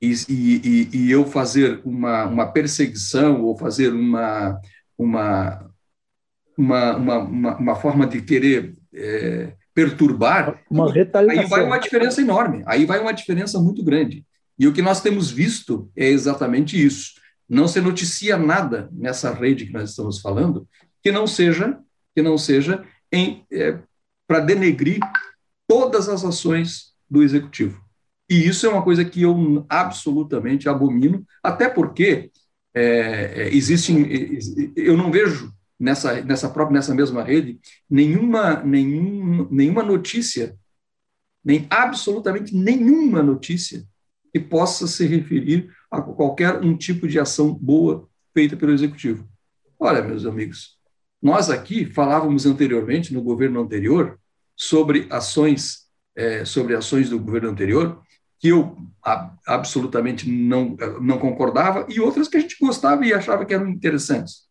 e, 0.00 0.12
e, 0.28 0.88
e, 0.92 1.10
eu 1.10 1.24
fazer 1.24 1.80
uma, 1.84 2.26
uma 2.26 2.46
perseguição 2.52 3.42
ou 3.42 3.56
fazer 3.56 3.92
uma, 3.92 4.60
uma, 4.96 5.70
uma, 6.56 6.96
uma, 6.96 7.56
uma 7.56 7.74
forma 7.76 8.06
de 8.06 8.22
querer 8.22 8.74
é, 8.92 9.54
perturbar, 9.74 10.62
uma 10.70 10.92
aí 11.30 11.46
vai 11.46 11.64
uma 11.64 11.78
diferença 11.78 12.20
enorme, 12.20 12.62
aí 12.66 12.84
vai 12.84 13.00
uma 13.00 13.12
diferença 13.12 13.60
muito 13.60 13.82
grande. 13.84 14.24
E 14.58 14.68
o 14.68 14.72
que 14.72 14.82
nós 14.82 15.00
temos 15.00 15.30
visto 15.30 15.90
é 15.96 16.06
exatamente 16.06 16.82
isso. 16.82 17.14
Não 17.48 17.66
se 17.66 17.80
noticia 17.80 18.36
nada 18.36 18.88
nessa 18.92 19.32
rede 19.32 19.66
que 19.66 19.72
nós 19.72 19.90
estamos 19.90 20.20
falando 20.20 20.66
que 21.02 21.10
não 21.12 21.26
seja 21.26 21.78
que 22.14 22.22
não 22.22 22.38
seja 22.38 22.84
é, 23.52 23.78
para 24.26 24.40
denegrir 24.40 25.00
todas 25.66 26.08
as 26.08 26.24
ações 26.24 26.94
do 27.10 27.22
executivo. 27.22 27.82
E 28.30 28.46
isso 28.46 28.66
é 28.66 28.68
uma 28.68 28.82
coisa 28.82 29.04
que 29.04 29.22
eu 29.22 29.66
absolutamente 29.68 30.68
abomino, 30.68 31.26
até 31.42 31.68
porque 31.68 32.30
é, 32.74 33.42
é 33.42 33.54
existem, 33.54 34.38
eu 34.76 34.96
não 34.96 35.10
vejo 35.10 35.52
nessa, 35.78 36.20
nessa 36.22 36.48
própria, 36.48 36.74
nessa 36.74 36.94
mesma 36.94 37.22
rede, 37.22 37.58
nenhuma, 37.88 38.62
nenhum, 38.62 39.48
nenhuma 39.50 39.82
notícia, 39.82 40.56
nem 41.44 41.66
absolutamente 41.70 42.54
nenhuma 42.54 43.22
notícia 43.22 43.84
que 44.32 44.40
possa 44.40 44.86
se 44.86 45.06
referir 45.06 45.70
a 45.90 46.02
qualquer 46.02 46.58
um 46.60 46.76
tipo 46.76 47.06
de 47.06 47.20
ação 47.20 47.54
boa 47.54 48.08
feita 48.32 48.56
pelo 48.56 48.72
executivo. 48.72 49.28
Olha, 49.78 50.02
meus 50.02 50.26
amigos, 50.26 50.78
nós 51.22 51.50
aqui 51.50 51.86
falávamos 51.86 52.46
anteriormente 52.46 53.14
no 53.14 53.22
governo 53.22 53.60
anterior 53.60 54.18
sobre 54.56 55.06
ações 55.10 55.84
é, 56.16 56.44
sobre 56.44 56.74
ações 56.76 57.10
do 57.10 57.18
governo 57.18 57.50
anterior 57.50 58.00
que 58.38 58.48
eu 58.48 58.76
absolutamente 59.46 60.28
não 60.28 60.76
não 61.00 61.18
concordava 61.18 61.86
e 61.88 62.00
outras 62.00 62.28
que 62.28 62.36
a 62.36 62.40
gente 62.40 62.56
gostava 62.60 63.04
e 63.04 63.12
achava 63.12 63.44
que 63.44 63.54
eram 63.54 63.68
interessantes. 63.68 64.44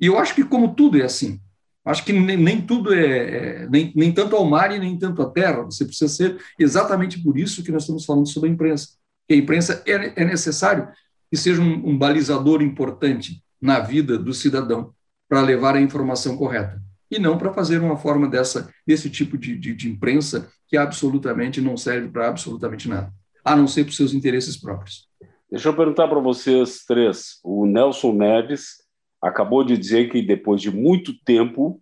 E 0.00 0.06
eu 0.06 0.18
acho 0.18 0.34
que, 0.34 0.44
como 0.44 0.74
tudo 0.74 1.00
é 1.00 1.04
assim, 1.04 1.40
acho 1.84 2.04
que 2.04 2.12
nem, 2.12 2.36
nem 2.36 2.60
tudo 2.60 2.92
é, 2.94 3.06
é, 3.62 3.68
nem, 3.68 3.92
nem 3.94 4.12
tanto 4.12 4.36
ao 4.36 4.44
mar 4.44 4.74
e 4.74 4.78
nem 4.78 4.98
tanto 4.98 5.22
à 5.22 5.30
terra. 5.30 5.62
Você 5.62 5.84
precisa 5.84 6.12
ser 6.12 6.38
exatamente 6.58 7.22
por 7.22 7.38
isso 7.38 7.62
que 7.62 7.72
nós 7.72 7.82
estamos 7.82 8.04
falando 8.04 8.28
sobre 8.28 8.50
a 8.50 8.52
imprensa. 8.52 8.90
Que 9.26 9.34
a 9.34 9.38
imprensa 9.38 9.82
é, 9.86 10.22
é 10.22 10.24
necessário 10.24 10.88
que 11.30 11.36
seja 11.36 11.60
um, 11.60 11.90
um 11.90 11.98
balizador 11.98 12.62
importante 12.62 13.42
na 13.60 13.80
vida 13.80 14.18
do 14.18 14.32
cidadão 14.34 14.92
para 15.28 15.40
levar 15.40 15.74
a 15.74 15.80
informação 15.80 16.36
correta 16.36 16.80
e 17.10 17.18
não 17.18 17.38
para 17.38 17.52
fazer 17.52 17.80
uma 17.80 17.96
forma 17.96 18.28
dessa 18.28 18.68
desse 18.86 19.08
tipo 19.10 19.38
de, 19.38 19.56
de, 19.56 19.74
de 19.74 19.88
imprensa 19.88 20.48
que 20.68 20.76
absolutamente 20.76 21.60
não 21.60 21.76
serve 21.76 22.08
para 22.08 22.28
absolutamente 22.28 22.88
nada, 22.88 23.12
a 23.46 23.54
não 23.54 23.68
ser 23.68 23.84
para 23.84 23.90
os 23.90 23.96
seus 23.96 24.12
interesses 24.12 24.60
próprios. 24.60 25.08
Deixa 25.48 25.68
eu 25.68 25.76
perguntar 25.76 26.08
para 26.08 26.18
vocês 26.18 26.84
três. 26.84 27.38
O 27.44 27.64
Nelson 27.64 28.12
Neves 28.12 28.82
acabou 29.22 29.62
de 29.62 29.78
dizer 29.78 30.10
que 30.10 30.20
depois 30.20 30.60
de 30.60 30.70
muito 30.70 31.12
tempo 31.24 31.80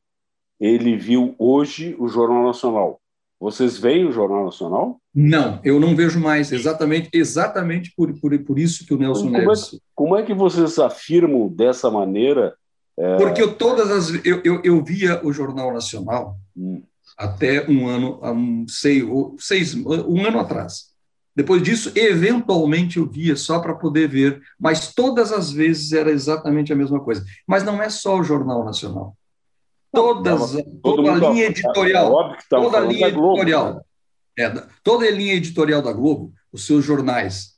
ele 0.61 0.95
viu 0.95 1.35
hoje 1.39 1.97
o 1.99 2.07
Jornal 2.07 2.45
Nacional. 2.45 3.01
Vocês 3.41 3.79
veem 3.79 4.05
o 4.07 4.13
Jornal 4.13 4.45
Nacional? 4.45 5.01
Não, 5.15 5.59
eu 5.65 5.81
não 5.81 5.97
vejo 5.97 6.21
mais. 6.21 6.53
Exatamente, 6.53 7.09
exatamente 7.13 7.93
por, 7.97 8.13
por, 8.21 8.39
por 8.41 8.59
isso 8.59 8.87
que 8.87 8.93
o 8.93 8.99
Nelson 8.99 9.25
como 9.25 9.39
Neves. 9.39 9.75
É, 9.75 9.79
como 9.95 10.17
é 10.17 10.23
que 10.23 10.35
vocês 10.35 10.79
afirmam 10.79 11.49
dessa 11.49 11.91
maneira? 11.91 12.55
É... 12.99 13.17
Porque 13.17 13.43
eu 13.43 13.55
todas 13.55 13.91
as 13.91 14.25
eu, 14.25 14.43
eu, 14.45 14.61
eu 14.63 14.85
via 14.85 15.21
o 15.25 15.33
Jornal 15.33 15.73
Nacional 15.73 16.37
hum. 16.55 16.83
até 17.17 17.69
um 17.69 17.89
ano, 17.89 18.21
um, 18.23 18.67
sei, 18.69 19.03
seis, 19.39 19.75
um 19.75 20.27
ano 20.27 20.39
atrás. 20.39 20.94
Depois 21.37 21.63
disso, 21.63 21.91
eventualmente 21.97 22.99
eu 22.99 23.07
via 23.07 23.35
só 23.35 23.59
para 23.59 23.75
poder 23.75 24.09
ver, 24.09 24.41
mas 24.59 24.95
todas 24.95 25.33
as 25.33 25.51
vezes 25.51 25.93
era 25.93 26.11
exatamente 26.11 26.73
a 26.73 26.77
mesma 26.77 27.01
coisa. 27.01 27.25
Mas 27.47 27.65
não 27.65 27.83
é 27.83 27.89
só 27.89 28.19
o 28.19 28.25
Jornal 28.25 28.65
Nacional. 28.65 29.17
Todas, 29.93 30.57
toda 30.83 31.13
a 31.13 31.17
linha 31.17 31.47
editorial, 31.47 32.33
é 32.33 32.39
toda 32.49 32.79
a 32.79 32.81
linha 32.81 33.09
editorial, 33.09 33.87
é, 34.37 34.51
toda 34.83 35.07
a 35.07 35.11
linha 35.11 35.35
editorial 35.35 35.81
da 35.81 35.93
Globo, 35.93 36.33
os 36.53 36.67
seus 36.67 36.85
jornais, 36.85 37.55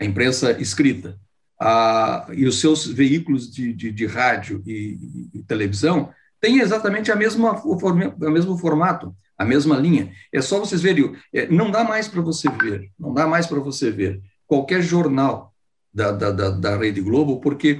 a 0.00 0.04
imprensa 0.04 0.52
escrita, 0.60 1.18
a, 1.60 2.26
e 2.32 2.46
os 2.46 2.60
seus 2.60 2.86
veículos 2.86 3.52
de, 3.52 3.72
de, 3.72 3.92
de 3.92 4.06
rádio 4.06 4.62
e, 4.66 5.28
e, 5.34 5.42
televisão 5.42 6.10
têm 6.40 6.60
exatamente 6.60 7.12
a 7.12 7.16
mesma, 7.16 7.60
o, 7.64 7.76
o 7.76 8.30
mesmo 8.30 8.56
formato 8.56 9.14
a 9.40 9.44
mesma 9.44 9.78
linha. 9.78 10.12
É 10.30 10.42
só 10.42 10.58
vocês 10.58 10.82
verem, 10.82 11.16
é, 11.32 11.46
não 11.48 11.70
dá 11.70 11.82
mais 11.82 12.06
para 12.06 12.20
você 12.20 12.46
ver, 12.50 12.90
não 12.98 13.14
dá 13.14 13.26
mais 13.26 13.46
para 13.46 13.58
você 13.58 13.90
ver 13.90 14.20
qualquer 14.46 14.82
jornal 14.82 15.54
da, 15.94 16.12
da, 16.12 16.30
da, 16.30 16.50
da 16.50 16.76
Rede 16.76 17.00
Globo, 17.00 17.40
porque 17.40 17.78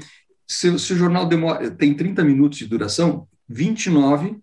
se, 0.48 0.78
se 0.78 0.94
o 0.94 0.96
jornal 0.96 1.26
demora, 1.26 1.70
tem 1.70 1.92
30 1.92 2.24
minutos 2.24 2.56
de 2.56 2.66
duração, 2.66 3.28
29 3.46 4.38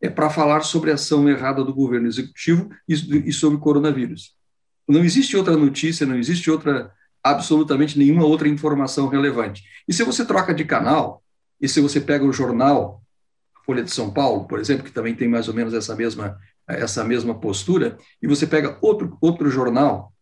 é 0.00 0.08
para 0.08 0.30
falar 0.30 0.60
sobre 0.60 0.92
a 0.92 0.94
ação 0.94 1.28
errada 1.28 1.64
do 1.64 1.74
governo 1.74 2.06
executivo 2.06 2.70
e, 2.88 2.94
e 3.28 3.32
sobre 3.32 3.58
coronavírus. 3.58 4.36
Não 4.86 5.04
existe 5.04 5.36
outra 5.36 5.56
notícia, 5.56 6.06
não 6.06 6.16
existe 6.16 6.48
outra 6.48 6.92
absolutamente 7.24 7.98
nenhuma 7.98 8.24
outra 8.24 8.48
informação 8.48 9.08
relevante. 9.08 9.64
E 9.88 9.92
se 9.92 10.04
você 10.04 10.24
troca 10.24 10.54
de 10.54 10.64
canal, 10.64 11.24
e 11.60 11.68
se 11.68 11.80
você 11.80 12.00
pega 12.00 12.24
o 12.24 12.32
jornal 12.32 13.02
Folha 13.64 13.82
de 13.82 13.90
São 13.90 14.10
Paulo, 14.10 14.46
por 14.46 14.58
exemplo, 14.58 14.84
que 14.84 14.90
também 14.90 15.14
tem 15.14 15.28
mais 15.28 15.48
ou 15.48 15.54
menos 15.54 15.72
essa 15.72 15.94
mesma 15.94 16.38
essa 16.66 17.04
mesma 17.04 17.34
postura, 17.34 17.98
e 18.20 18.26
você 18.26 18.46
pega 18.46 18.78
outro, 18.80 19.16
outro 19.20 19.50
jornal, 19.50 20.12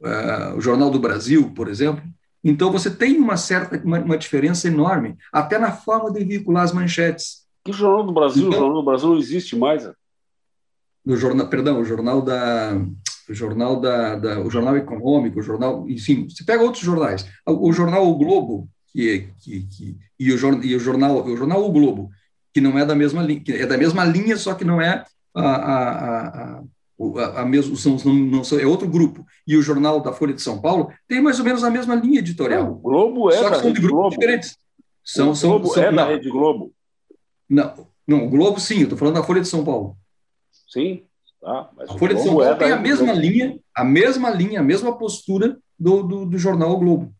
uh, 0.00 0.56
o 0.56 0.60
Jornal 0.60 0.90
do 0.90 0.98
Brasil, 0.98 1.52
por 1.54 1.68
exemplo, 1.68 2.02
então 2.44 2.72
você 2.72 2.90
tem 2.90 3.18
uma 3.18 3.36
certa 3.36 3.80
uma, 3.84 4.00
uma, 4.00 4.18
diferença 4.18 4.66
enorme, 4.66 5.16
até 5.32 5.58
na 5.58 5.70
forma 5.70 6.10
de 6.10 6.24
vincular 6.24 6.64
as 6.64 6.72
manchetes. 6.72 7.42
Que 7.64 7.72
Jornal 7.72 8.04
do 8.04 8.12
Brasil? 8.12 8.48
Então, 8.48 8.58
o 8.58 8.62
Jornal 8.62 8.82
do 8.82 8.84
Brasil 8.84 9.08
não 9.10 9.18
existe 9.18 9.56
mais. 9.56 9.88
no 11.04 11.16
jornal, 11.16 11.48
perdão, 11.48 11.80
o 11.80 11.84
jornal 11.84 12.20
da 12.20 12.80
o 13.28 13.34
jornal 13.34 13.80
da, 13.80 14.16
da, 14.16 14.40
o 14.40 14.50
jornal 14.50 14.76
econômico, 14.76 15.38
o 15.38 15.42
jornal, 15.42 15.88
enfim, 15.88 16.28
você 16.28 16.44
pega 16.44 16.62
outros 16.62 16.82
jornais, 16.82 17.24
o, 17.46 17.68
o 17.68 17.72
jornal 17.72 18.06
O 18.08 18.16
Globo 18.16 18.68
que, 18.92 19.28
que, 19.40 19.62
que 19.62 19.96
e, 20.18 20.32
o, 20.32 20.62
e 20.64 20.74
o 20.74 20.80
jornal 20.80 21.24
o 21.24 21.36
jornal 21.36 21.64
O 21.64 21.70
Globo 21.70 22.10
que 22.52 22.60
não 22.60 22.76
é 22.78 22.84
da 22.84 22.94
mesma 22.94 23.22
linha, 23.22 23.42
é 23.48 23.64
da 23.64 23.78
mesma 23.78 24.04
linha, 24.04 24.36
só 24.36 24.54
que 24.54 24.64
não 24.64 24.80
é 24.80 25.04
a, 25.34 25.42
a, 25.42 26.28
a, 26.28 26.62
a, 27.16 27.40
a 27.40 27.44
mesmo, 27.44 27.76
são, 27.76 27.96
não, 28.04 28.14
não 28.14 28.42
é 28.58 28.66
outro 28.66 28.88
grupo. 28.88 29.24
E 29.46 29.56
o 29.56 29.62
jornal 29.62 30.00
da 30.00 30.12
Folha 30.12 30.34
de 30.34 30.42
São 30.42 30.60
Paulo 30.60 30.92
tem 31.08 31.20
mais 31.20 31.38
ou 31.38 31.44
menos 31.44 31.64
a 31.64 31.70
mesma 31.70 31.94
linha 31.94 32.20
editorial. 32.20 32.70
o 32.70 32.74
Globo 32.76 33.30
é 33.30 33.36
só 33.36 33.50
que 33.50 33.56
são 33.56 33.72
de 33.72 33.80
grupos 33.80 33.90
Globo. 33.90 34.10
diferentes. 34.10 34.56
São, 35.04 35.30
o 35.30 35.36
são, 35.36 35.50
Globo 35.50 35.68
são, 35.68 35.82
é 35.82 35.90
não, 35.90 35.96
da 35.96 36.06
Rede 36.06 36.30
Globo. 36.30 36.72
não, 37.48 37.86
não, 38.06 38.26
o 38.26 38.30
Globo 38.30 38.60
sim, 38.60 38.78
eu 38.78 38.82
estou 38.84 38.98
falando 38.98 39.14
da 39.14 39.22
Folha 39.22 39.40
de 39.40 39.48
São 39.48 39.64
Paulo. 39.64 39.96
Sim, 40.68 41.02
tá. 41.40 41.70
Mas 41.76 41.90
A 41.90 41.98
Folha 41.98 42.14
de 42.14 42.22
São 42.22 42.34
Globo 42.34 42.48
Paulo 42.48 42.62
é 42.62 42.66
tem 42.66 42.72
a 42.72 42.80
mesma 42.80 43.06
Globo. 43.06 43.20
linha, 43.20 43.58
a 43.74 43.84
mesma 43.84 44.30
linha, 44.30 44.60
a 44.60 44.62
mesma 44.62 44.96
postura 44.96 45.58
do, 45.78 46.02
do, 46.02 46.26
do 46.26 46.38
jornal 46.38 46.72
o 46.72 46.78
Globo. 46.78 47.12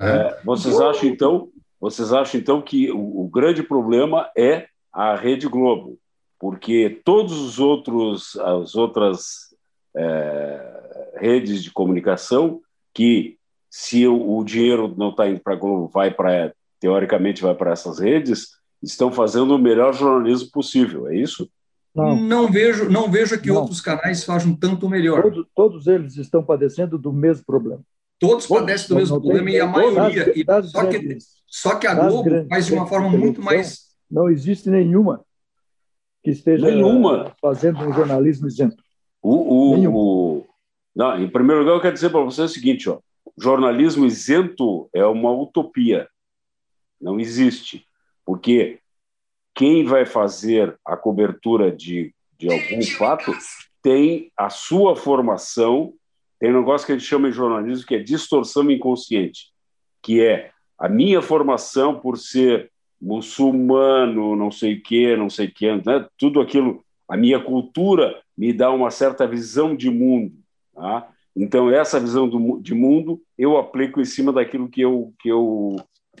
É, 0.00 0.40
vocês 0.44 0.80
acham 0.80 1.08
então, 1.08 1.48
vocês 1.80 2.12
acham 2.12 2.40
então 2.40 2.62
que 2.62 2.90
o, 2.90 3.22
o 3.22 3.28
grande 3.28 3.62
problema 3.62 4.30
é 4.36 4.66
a 4.92 5.14
Rede 5.16 5.48
Globo, 5.48 5.98
porque 6.42 7.00
todos 7.04 7.38
os 7.40 7.60
outros 7.60 8.36
as 8.36 8.74
outras 8.74 9.54
é, 9.96 11.12
redes 11.18 11.62
de 11.62 11.70
comunicação 11.70 12.60
que 12.92 13.36
se 13.70 14.04
o, 14.08 14.38
o 14.38 14.44
dinheiro 14.44 14.92
não 14.98 15.10
está 15.10 15.28
indo 15.28 15.38
para 15.38 15.52
a 15.52 15.56
Globo, 15.56 15.86
vai 15.86 16.10
para 16.12 16.52
teoricamente 16.80 17.40
vai 17.42 17.54
para 17.54 17.70
essas 17.70 18.00
redes, 18.00 18.48
estão 18.82 19.12
fazendo 19.12 19.54
o 19.54 19.58
melhor 19.58 19.94
jornalismo 19.94 20.50
possível, 20.50 21.06
é 21.08 21.14
isso? 21.16 21.48
Não, 21.94 22.16
Não 22.16 22.50
vejo, 22.50 22.90
não 22.90 23.08
vejo 23.08 23.40
que 23.40 23.48
Não. 23.48 23.60
outros 23.60 23.80
canais 23.80 24.24
façam 24.24 24.52
tanto 24.56 24.88
melhor. 24.88 25.22
todos, 25.22 25.46
todos 25.54 25.86
eles 25.86 26.16
estão 26.16 26.42
padecendo 26.42 26.98
do 26.98 27.12
mesmo 27.12 27.44
problema. 27.46 27.80
Todos 28.18 28.48
padecem 28.48 28.88
do 28.88 28.96
mesmo 28.96 29.14
não 29.14 29.22
tem- 29.22 29.30
problema 29.30 29.50
e 29.56 29.60
a 29.60 29.66
das- 29.66 29.74
maioria. 29.94 30.32
e- 30.36 30.42
das 30.44 30.70
só, 30.72 30.86
que, 30.86 30.98
grandes- 30.98 31.26
só 31.46 31.74
que 31.76 31.86
a 31.86 31.94
das 31.94 32.08
Globo 32.12 32.24
grandes 32.24 32.48
faz 32.48 32.66
de 32.66 32.74
uma 32.74 32.86
forma 32.88 33.08
muito 33.10 33.40
mais. 33.40 33.82
Não 34.10 34.28
existe 34.28 34.68
nenhuma 34.68 35.20
que 36.22 36.30
esteja 36.30 36.66
Nenhuma. 36.70 37.34
fazendo 37.40 37.80
um 37.80 37.92
jornalismo 37.92 38.46
isento. 38.46 38.82
O, 39.20 39.34
o- 39.74 39.88
o- 40.38 40.46
não, 40.94 41.20
em 41.22 41.28
primeiro 41.28 41.60
lugar, 41.62 41.74
eu 41.74 41.80
quero 41.80 41.94
dizer 41.94 42.10
para 42.10 42.20
você 42.20 42.42
o 42.42 42.48
seguinte: 42.48 42.88
ó, 42.88 42.98
jornalismo 43.38 44.04
isento 44.06 44.88
é 44.94 45.04
uma 45.04 45.32
utopia. 45.32 46.08
Não 47.00 47.18
existe. 47.18 47.84
Porque 48.24 48.78
quem 49.54 49.84
vai 49.84 50.06
fazer 50.06 50.78
a 50.84 50.96
cobertura 50.96 51.70
de, 51.70 52.14
de 52.38 52.50
algum 52.50 52.82
fato 52.96 53.32
tem 53.82 54.30
a 54.36 54.48
sua 54.48 54.94
formação, 54.96 55.92
tem 56.38 56.50
um 56.50 56.58
negócio 56.60 56.86
que 56.86 56.92
a 56.92 56.96
gente 56.98 57.06
chama 57.08 57.28
em 57.28 57.32
jornalismo 57.32 57.86
que 57.86 57.96
é 57.96 57.98
distorção 57.98 58.70
inconsciente, 58.70 59.52
que 60.02 60.20
é 60.22 60.50
a 60.78 60.88
minha 60.88 61.20
formação 61.20 61.98
por 62.00 62.16
ser 62.16 62.71
muçulmano, 63.02 64.36
não 64.36 64.52
sei 64.52 64.74
o 64.74 64.82
quê, 64.82 65.16
não 65.16 65.28
sei 65.28 65.48
o 65.48 65.52
quê, 65.52 65.74
né? 65.84 66.06
tudo 66.16 66.40
aquilo, 66.40 66.84
a 67.08 67.16
minha 67.16 67.40
cultura 67.40 68.22
me 68.38 68.52
dá 68.52 68.70
uma 68.70 68.92
certa 68.92 69.26
visão 69.26 69.74
de 69.74 69.90
mundo. 69.90 70.32
Tá? 70.72 71.08
Então, 71.34 71.68
essa 71.68 71.98
visão 71.98 72.28
do, 72.28 72.60
de 72.60 72.72
mundo 72.72 73.20
eu 73.36 73.56
aplico 73.56 74.00
em 74.00 74.04
cima 74.04 74.32
daquilo 74.32 74.68
que 74.68 74.80
eu, 74.80 75.12
que, 75.18 75.28
eu, 75.28 75.76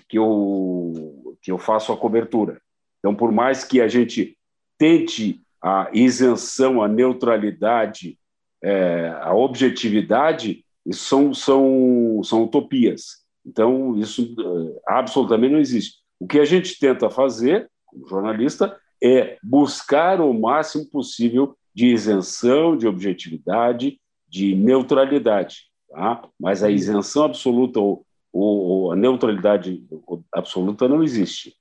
que, 0.08 0.18
eu, 0.18 1.36
que 1.40 1.52
eu 1.52 1.58
faço 1.58 1.92
a 1.92 1.96
cobertura. 1.96 2.60
Então, 2.98 3.14
por 3.14 3.30
mais 3.30 3.62
que 3.62 3.80
a 3.80 3.86
gente 3.86 4.36
tente 4.76 5.40
a 5.62 5.88
isenção, 5.92 6.82
a 6.82 6.88
neutralidade, 6.88 8.18
é, 8.60 9.14
a 9.20 9.32
objetividade, 9.32 10.64
isso 10.84 11.04
são, 11.04 11.32
são, 11.32 12.20
são 12.24 12.42
utopias. 12.42 13.22
Então, 13.46 13.96
isso 13.96 14.34
eh, 14.38 14.80
absolutamente 14.86 15.52
não 15.52 15.60
existe. 15.60 16.01
O 16.22 16.26
que 16.28 16.38
a 16.38 16.44
gente 16.44 16.78
tenta 16.78 17.10
fazer, 17.10 17.68
como 17.84 18.06
jornalista, 18.06 18.78
é 19.02 19.38
buscar 19.42 20.20
o 20.20 20.32
máximo 20.32 20.88
possível 20.88 21.58
de 21.74 21.86
isenção, 21.86 22.76
de 22.76 22.86
objetividade, 22.86 24.00
de 24.28 24.54
neutralidade. 24.54 25.62
Tá? 25.90 26.22
Mas 26.38 26.62
a 26.62 26.70
isenção 26.70 27.24
absoluta 27.24 27.80
ou, 27.80 28.06
ou, 28.32 28.58
ou 28.58 28.92
a 28.92 28.96
neutralidade 28.96 29.84
absoluta 30.32 30.86
não 30.86 31.02
existe. 31.02 31.56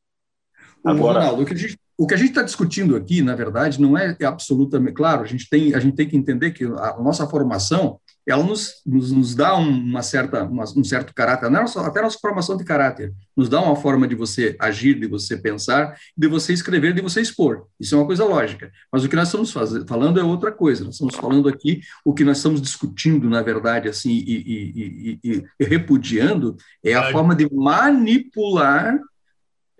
Agora- 0.85 1.21
Ronaldo, 1.21 1.41
o 1.41 1.45
que 1.47 1.53
a 1.53 1.57
gente 1.57 1.79
o 2.01 2.07
que 2.07 2.15
a 2.15 2.17
gente 2.17 2.29
está 2.29 2.41
discutindo 2.41 2.95
aqui, 2.95 3.21
na 3.21 3.35
verdade, 3.35 3.79
não 3.79 3.95
é 3.95 4.17
absolutamente 4.23 4.93
claro. 4.95 5.21
A 5.21 5.27
gente 5.27 5.47
tem, 5.47 5.75
a 5.75 5.79
gente 5.79 5.95
tem 5.95 6.07
que 6.09 6.17
entender 6.17 6.49
que 6.49 6.63
a 6.65 6.97
nossa 6.99 7.27
formação 7.27 7.99
ela 8.27 8.43
nos, 8.43 8.73
nos, 8.85 9.11
nos 9.11 9.35
dá 9.35 9.55
uma 9.55 10.01
certa, 10.03 10.43
uma, 10.43 10.63
um 10.77 10.83
certo 10.83 11.13
caráter, 11.13 11.49
não 11.49 11.61
é 11.61 11.67
só- 11.67 11.83
até 11.83 11.99
a 11.99 12.03
nossa 12.03 12.17
formação 12.19 12.55
de 12.55 12.63
caráter, 12.63 13.11
nos 13.35 13.49
dá 13.49 13.59
uma 13.61 13.75
forma 13.75 14.07
de 14.07 14.15
você 14.15 14.55
agir, 14.59 14.99
de 14.99 15.07
você 15.07 15.37
pensar, 15.37 15.95
de 16.17 16.27
você 16.27 16.53
escrever, 16.53 16.93
de 16.93 17.01
você 17.01 17.19
expor. 17.21 17.65
Isso 17.79 17.93
é 17.93 17.97
uma 17.97 18.05
coisa 18.05 18.23
lógica. 18.25 18.71
Mas 18.91 19.03
o 19.03 19.09
que 19.09 19.15
nós 19.15 19.27
estamos 19.27 19.51
falando 19.87 20.19
é 20.19 20.23
outra 20.23 20.51
coisa. 20.51 20.83
Nós 20.83 20.93
estamos 20.95 21.15
falando 21.15 21.49
aqui, 21.49 21.81
o 22.05 22.13
que 22.13 22.23
nós 22.23 22.37
estamos 22.37 22.61
discutindo, 22.61 23.27
na 23.29 23.41
verdade, 23.41 23.89
assim, 23.89 24.11
e, 24.11 24.35
e- 24.37 25.19
e- 25.23 25.43
e- 25.59 25.65
repudiando, 25.65 26.55
é 26.83 26.93
a 26.93 27.11
forma 27.11 27.35
de 27.35 27.47
manipular 27.53 28.99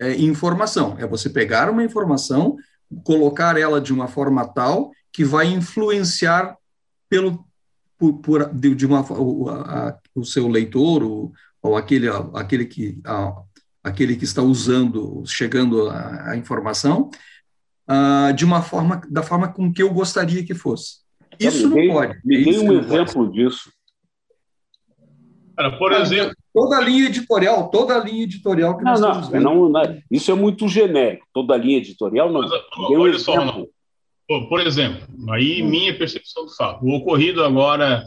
é, 0.00 0.14
informação. 0.16 0.96
É 0.98 1.06
você 1.06 1.28
pegar 1.30 1.70
uma 1.70 1.82
informação, 1.84 2.56
colocar 3.04 3.56
ela 3.58 3.80
de 3.80 3.92
uma 3.92 4.08
forma 4.08 4.46
tal 4.46 4.90
que 5.12 5.24
vai 5.24 5.46
influenciar 5.46 6.56
pelo 7.08 7.44
por, 7.98 8.14
por- 8.14 8.52
de, 8.52 8.74
de 8.74 8.84
uma 8.86 9.00
o, 9.12 9.48
a- 9.48 9.96
o 10.14 10.24
seu 10.24 10.48
leitor 10.48 11.02
ou, 11.04 11.32
ou 11.62 11.76
aquele 11.76 12.08
aquele 12.34 12.64
que 12.64 12.98
a- 13.04 13.34
aquele 13.84 14.16
que 14.16 14.24
está 14.24 14.42
usando 14.42 15.22
chegando 15.26 15.88
a, 15.88 16.30
a 16.32 16.36
informação 16.36 17.10
ah, 17.86 18.32
de 18.34 18.44
uma 18.44 18.62
forma 18.62 19.00
da 19.10 19.22
forma 19.22 19.48
com 19.52 19.72
que 19.72 19.82
eu 19.82 19.92
gostaria 19.92 20.44
que 20.44 20.54
fosse. 20.54 21.00
Isso 21.38 21.68
não 21.68 21.76
dê- 21.76 21.88
pode. 21.88 22.20
Me 22.24 22.40
É 22.40 22.44
dê 22.44 22.58
um 22.58 22.72
não 22.72 22.80
pode. 22.82 22.94
exemplo 22.94 23.32
disso. 23.32 23.72
Cara, 25.62 25.78
por 25.78 25.92
exemplo, 25.92 26.34
Toda 26.52 26.76
a 26.76 26.80
linha 26.82 27.06
editorial, 27.06 27.70
toda 27.70 27.94
a 27.96 28.04
linha 28.04 28.24
editorial 28.24 28.76
que 28.76 28.84
Não, 28.84 28.90
nós 28.90 29.00
não, 29.00 29.08
estamos 29.08 29.28
vendo. 29.30 29.42
não, 29.42 29.68
não, 29.70 29.98
isso 30.10 30.30
é 30.30 30.34
muito 30.34 30.68
genérico. 30.68 31.26
Toda 31.32 31.56
linha 31.56 31.78
editorial 31.78 32.30
não. 32.30 32.42
Mas, 32.42 32.52
um 32.52 33.00
olha 33.00 33.18
só, 33.18 33.40
exemplo. 33.40 33.68
Pô, 34.28 34.48
por 34.48 34.60
exemplo, 34.60 35.00
aí 35.30 35.62
minha 35.62 35.96
percepção 35.96 36.44
do 36.44 36.54
fato. 36.54 36.84
O 36.84 36.94
ocorrido 36.94 37.42
agora 37.42 38.04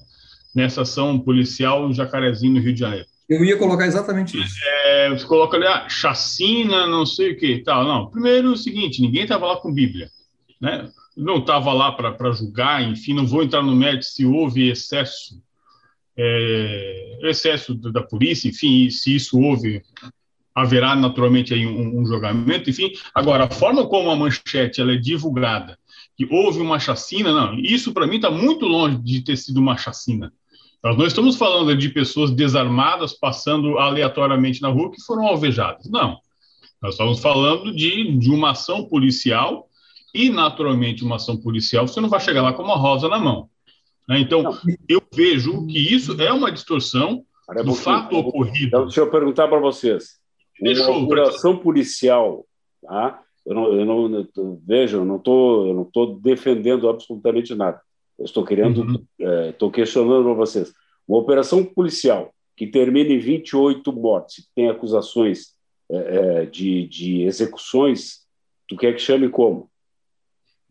nessa 0.53 0.83
ação 0.83 1.19
policial 1.19 1.89
em 1.89 1.93
Jacarezinho, 1.93 2.53
no 2.53 2.59
Rio 2.59 2.73
de 2.73 2.79
Janeiro. 2.79 3.05
Eu 3.27 3.43
ia 3.43 3.57
colocar 3.57 3.87
exatamente 3.87 4.39
isso. 4.39 4.55
É, 4.85 5.09
você 5.09 5.25
coloca 5.25 5.57
ali, 5.57 5.65
ah, 5.65 5.89
chacina, 5.89 6.85
não 6.85 7.03
sei 7.03 7.31
o 7.31 7.37
que 7.37 7.47
e 7.47 7.63
tal. 7.63 7.83
Não, 7.83 8.11
primeiro 8.11 8.51
o 8.51 8.57
seguinte, 8.57 9.01
ninguém 9.01 9.23
estava 9.23 9.47
lá 9.47 9.57
com 9.57 9.73
Bíblia. 9.73 10.09
Né? 10.61 10.87
Não 11.17 11.37
estava 11.37 11.73
lá 11.73 11.91
para 11.91 12.31
julgar, 12.31 12.83
enfim, 12.83 13.15
não 13.15 13.25
vou 13.25 13.41
entrar 13.41 13.63
no 13.63 13.75
mérito 13.75 14.05
se 14.05 14.23
houve 14.23 14.69
excesso, 14.69 15.41
é, 16.17 17.19
excesso 17.23 17.73
da 17.73 18.01
polícia, 18.01 18.47
enfim, 18.47 18.89
se 18.89 19.15
isso 19.15 19.39
houve, 19.39 19.81
haverá 20.53 20.95
naturalmente 20.95 21.53
aí 21.53 21.65
um, 21.65 21.99
um 21.99 22.05
julgamento, 22.05 22.69
enfim. 22.69 22.93
Agora, 23.13 23.45
a 23.45 23.49
forma 23.49 23.85
como 23.87 24.09
a 24.09 24.15
manchete 24.15 24.79
ela 24.79 24.93
é 24.93 24.97
divulgada, 24.97 25.77
que 26.15 26.25
houve 26.29 26.59
uma 26.59 26.79
chacina, 26.79 27.33
não, 27.33 27.59
isso 27.59 27.93
para 27.93 28.07
mim 28.07 28.15
está 28.15 28.31
muito 28.31 28.65
longe 28.65 28.97
de 28.97 29.21
ter 29.21 29.37
sido 29.37 29.57
uma 29.59 29.77
chacina. 29.77 30.31
Nós 30.81 30.95
não 30.95 31.05
estamos 31.07 31.35
falando 31.35 31.75
de 31.75 31.89
pessoas 31.89 32.29
desarmadas 32.29 33.11
passando 33.11 33.79
aleatoriamente 33.79 34.61
na 34.61 34.69
rua 34.69 34.91
que 34.91 35.01
foram 35.01 35.25
alvejadas. 35.25 35.89
Não. 35.89 36.19
Nós 36.79 36.93
estamos 36.93 37.19
falando 37.19 37.73
de, 37.75 38.15
de 38.19 38.29
uma 38.29 38.51
ação 38.51 38.85
policial 38.85 39.67
e, 40.13 40.29
naturalmente, 40.29 41.03
uma 41.03 41.15
ação 41.15 41.35
policial, 41.35 41.87
você 41.87 41.99
não 41.99 42.07
vai 42.07 42.19
chegar 42.19 42.43
lá 42.43 42.53
com 42.53 42.61
uma 42.61 42.77
rosa 42.77 43.09
na 43.09 43.17
mão. 43.17 43.49
Né? 44.07 44.19
Então, 44.19 44.57
eu 44.87 45.01
vejo 45.13 45.65
que 45.67 45.79
isso 45.79 46.19
é 46.21 46.31
uma 46.31 46.51
distorção 46.51 47.23
Olha, 47.47 47.63
do 47.63 47.73
fato 47.73 48.17
ocorrido. 48.17 48.67
Então, 48.67 48.83
deixa 48.85 49.01
eu 49.01 49.11
perguntar 49.11 49.47
para 49.47 49.59
vocês. 49.59 50.19
Deixa 50.59 50.89
Uma 50.89 51.05
operação 51.05 51.57
policial, 51.57 52.45
tá? 52.81 53.21
eu 53.45 53.53
não, 53.53 53.73
eu 53.73 53.85
não, 53.85 54.27
eu 54.35 54.61
veja, 54.65 54.97
eu 54.97 55.05
não 55.05 55.17
estou 55.17 55.67
eu 55.67 55.73
não 55.73 55.85
tô 55.85 56.05
defendendo 56.15 56.89
absolutamente 56.89 57.53
nada. 57.53 57.79
Eu 58.17 58.25
estou 58.25 58.43
querendo, 58.45 58.81
Uhum. 58.81 59.49
estou 59.49 59.69
questionando 59.69 60.23
para 60.23 60.33
vocês. 60.33 60.73
Uma 61.07 61.19
operação 61.19 61.63
policial 61.63 62.33
que 62.55 62.65
termine 62.65 63.15
em 63.15 63.19
28 63.19 63.91
mortes, 63.91 64.49
tem 64.55 64.69
acusações 64.69 65.53
eh, 65.91 65.95
eh, 65.97 66.45
de, 66.45 66.87
de 66.87 67.21
execuções, 67.23 68.25
tu 68.67 68.77
quer 68.77 68.93
que 68.93 69.01
chame 69.01 69.29
como? 69.29 69.69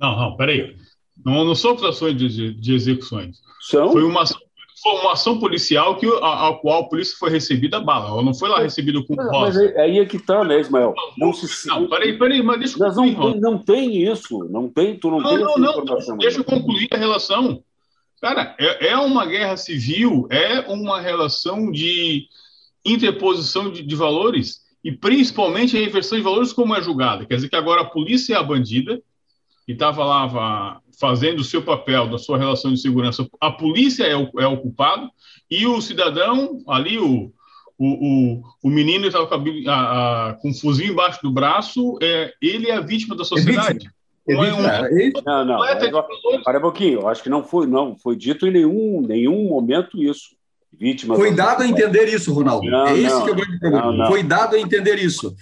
Não, 0.01 0.17
não, 0.17 0.37
peraí. 0.37 0.75
Não, 1.25 1.45
não 1.45 1.55
são 1.55 1.73
acusações 1.73 2.17
de, 2.17 2.55
de- 2.55 2.75
execuções. 2.75 3.39
São? 3.61 3.93
Foi 3.93 4.03
uma, 4.03 4.23
ação- 4.23 4.41
foi 4.83 4.93
uma 5.01 5.13
ação 5.13 5.39
policial 5.39 5.97
que, 5.97 6.07
a, 6.07 6.49
a, 6.49 6.55
qual 6.55 6.83
a 6.83 6.89
polícia 6.89 7.17
foi 7.19 7.31
recebida 7.31 7.77
a 7.77 7.81
bala. 7.81 8.09
Ela 8.09 8.23
não 8.23 8.35
foi 8.35 8.49
lá 8.49 8.61
recebida 8.61 9.03
com 9.05 9.15
mas, 9.15 9.31
rosa. 9.31 9.63
Mas 9.63 9.77
aí 9.77 9.99
é 9.99 10.05
que 10.05 10.19
tá, 10.19 10.45
né, 10.45 10.61
Ismael? 10.61 10.95
Não, 11.17 11.29
não, 11.29 11.35
se... 11.35 11.69
não 11.69 11.89
peraí, 11.89 12.19
peraí, 12.19 12.43
mas 12.43 12.59
deixa 12.59 12.79
eu 12.79 12.93
concluir. 12.95 13.17
Não 13.17 13.33
tem, 13.33 13.41
não 13.41 13.59
tem 13.59 14.03
isso. 14.03 14.45
Não 14.51 14.69
tem, 14.69 14.97
tu 14.99 15.11
não, 15.11 15.21
não 15.21 15.31
tem 15.31 15.39
não, 15.39 15.85
não. 15.85 16.17
Deixa 16.19 16.39
eu 16.39 16.45
concluir 16.45 16.89
a 16.93 16.97
relação. 16.97 17.63
Cara, 18.21 18.57
é, 18.59 18.89
é, 18.89 18.97
uma 18.97 19.27
guerra 19.27 19.57
civil, 19.57 20.27
é 20.31 20.61
uma 20.61 21.01
relação 21.01 21.71
de 21.71 22.27
interposição 22.85 23.71
de, 23.71 23.83
de 23.83 23.95
valores 23.95 24.61
e 24.83 24.93
principalmente 24.93 25.77
a 25.77 25.83
inversão 25.83 26.19
de 26.19 26.25
valores 26.25 26.53
como 26.53 26.75
é 26.75 26.83
julgada. 26.83 27.25
Quer 27.25 27.37
dizer 27.37 27.49
que 27.49 27.57
agora 27.57 27.83
a 27.83 27.87
polícia 27.87 28.35
é 28.35 28.37
a 28.39 28.43
bandida 28.43 29.03
e 29.67 29.73
estava 29.73 30.05
lá 30.05 30.81
fazendo 30.99 31.41
o 31.41 31.45
seu 31.45 31.63
papel 31.63 32.09
da 32.09 32.19
sua 32.19 32.39
relação 32.39 32.73
de 32.73 32.81
segurança. 32.81 33.27
A 33.41 33.51
polícia 33.51 34.05
é 34.05 34.17
o, 34.17 34.31
é 34.39 34.47
o 34.47 34.59
culpado 34.59 35.11
e 35.51 35.67
o 35.67 35.81
cidadão 35.81 36.63
ali, 36.69 36.99
o, 36.99 37.33
o, 37.79 37.87
o, 37.87 38.43
o 38.63 38.71
menino 38.71 39.07
estava 39.07 39.27
com, 39.27 39.39
com 40.41 40.49
um 40.51 40.55
fuzil 40.55 40.93
embaixo 40.93 41.21
do 41.23 41.33
braço, 41.33 41.99
é, 42.03 42.33
ele 42.41 42.71
é 42.71 42.77
a 42.77 42.81
vítima 42.81 43.17
da 43.17 43.25
sociedade. 43.25 43.91
É 44.27 44.35
não, 44.35 44.45
é 44.45 45.13
não, 45.27 45.45
não. 45.45 46.43
Para 46.43 46.59
um 46.59 46.63
pouquinho, 46.63 47.01
eu 47.01 47.09
acho 47.09 47.23
que 47.23 47.29
não 47.29 47.45
foi, 47.45 47.67
não 47.67 47.95
foi 47.97 48.17
dito 48.17 48.47
em 48.47 48.51
nenhum, 48.51 49.03
nenhum 49.03 49.49
momento 49.49 50.03
isso. 50.03 50.35
Vítima 50.79 51.15
foi 51.15 51.33
dado 51.33 51.63
a 51.63 51.67
entender 51.67 52.07
isso, 52.09 52.33
Ronaldo. 52.33 52.69
Não, 52.69 52.87
é 52.87 52.99
esse 52.99 53.15
não, 53.15 53.25
que 53.25 53.31
é 53.31 53.33
o 53.33 53.37
grande 53.37 53.59
problema. 53.61 54.07
Foi 54.07 54.23
dado 54.23 54.57
a 54.57 54.59
entender 54.59 54.99
isso. 54.99 55.35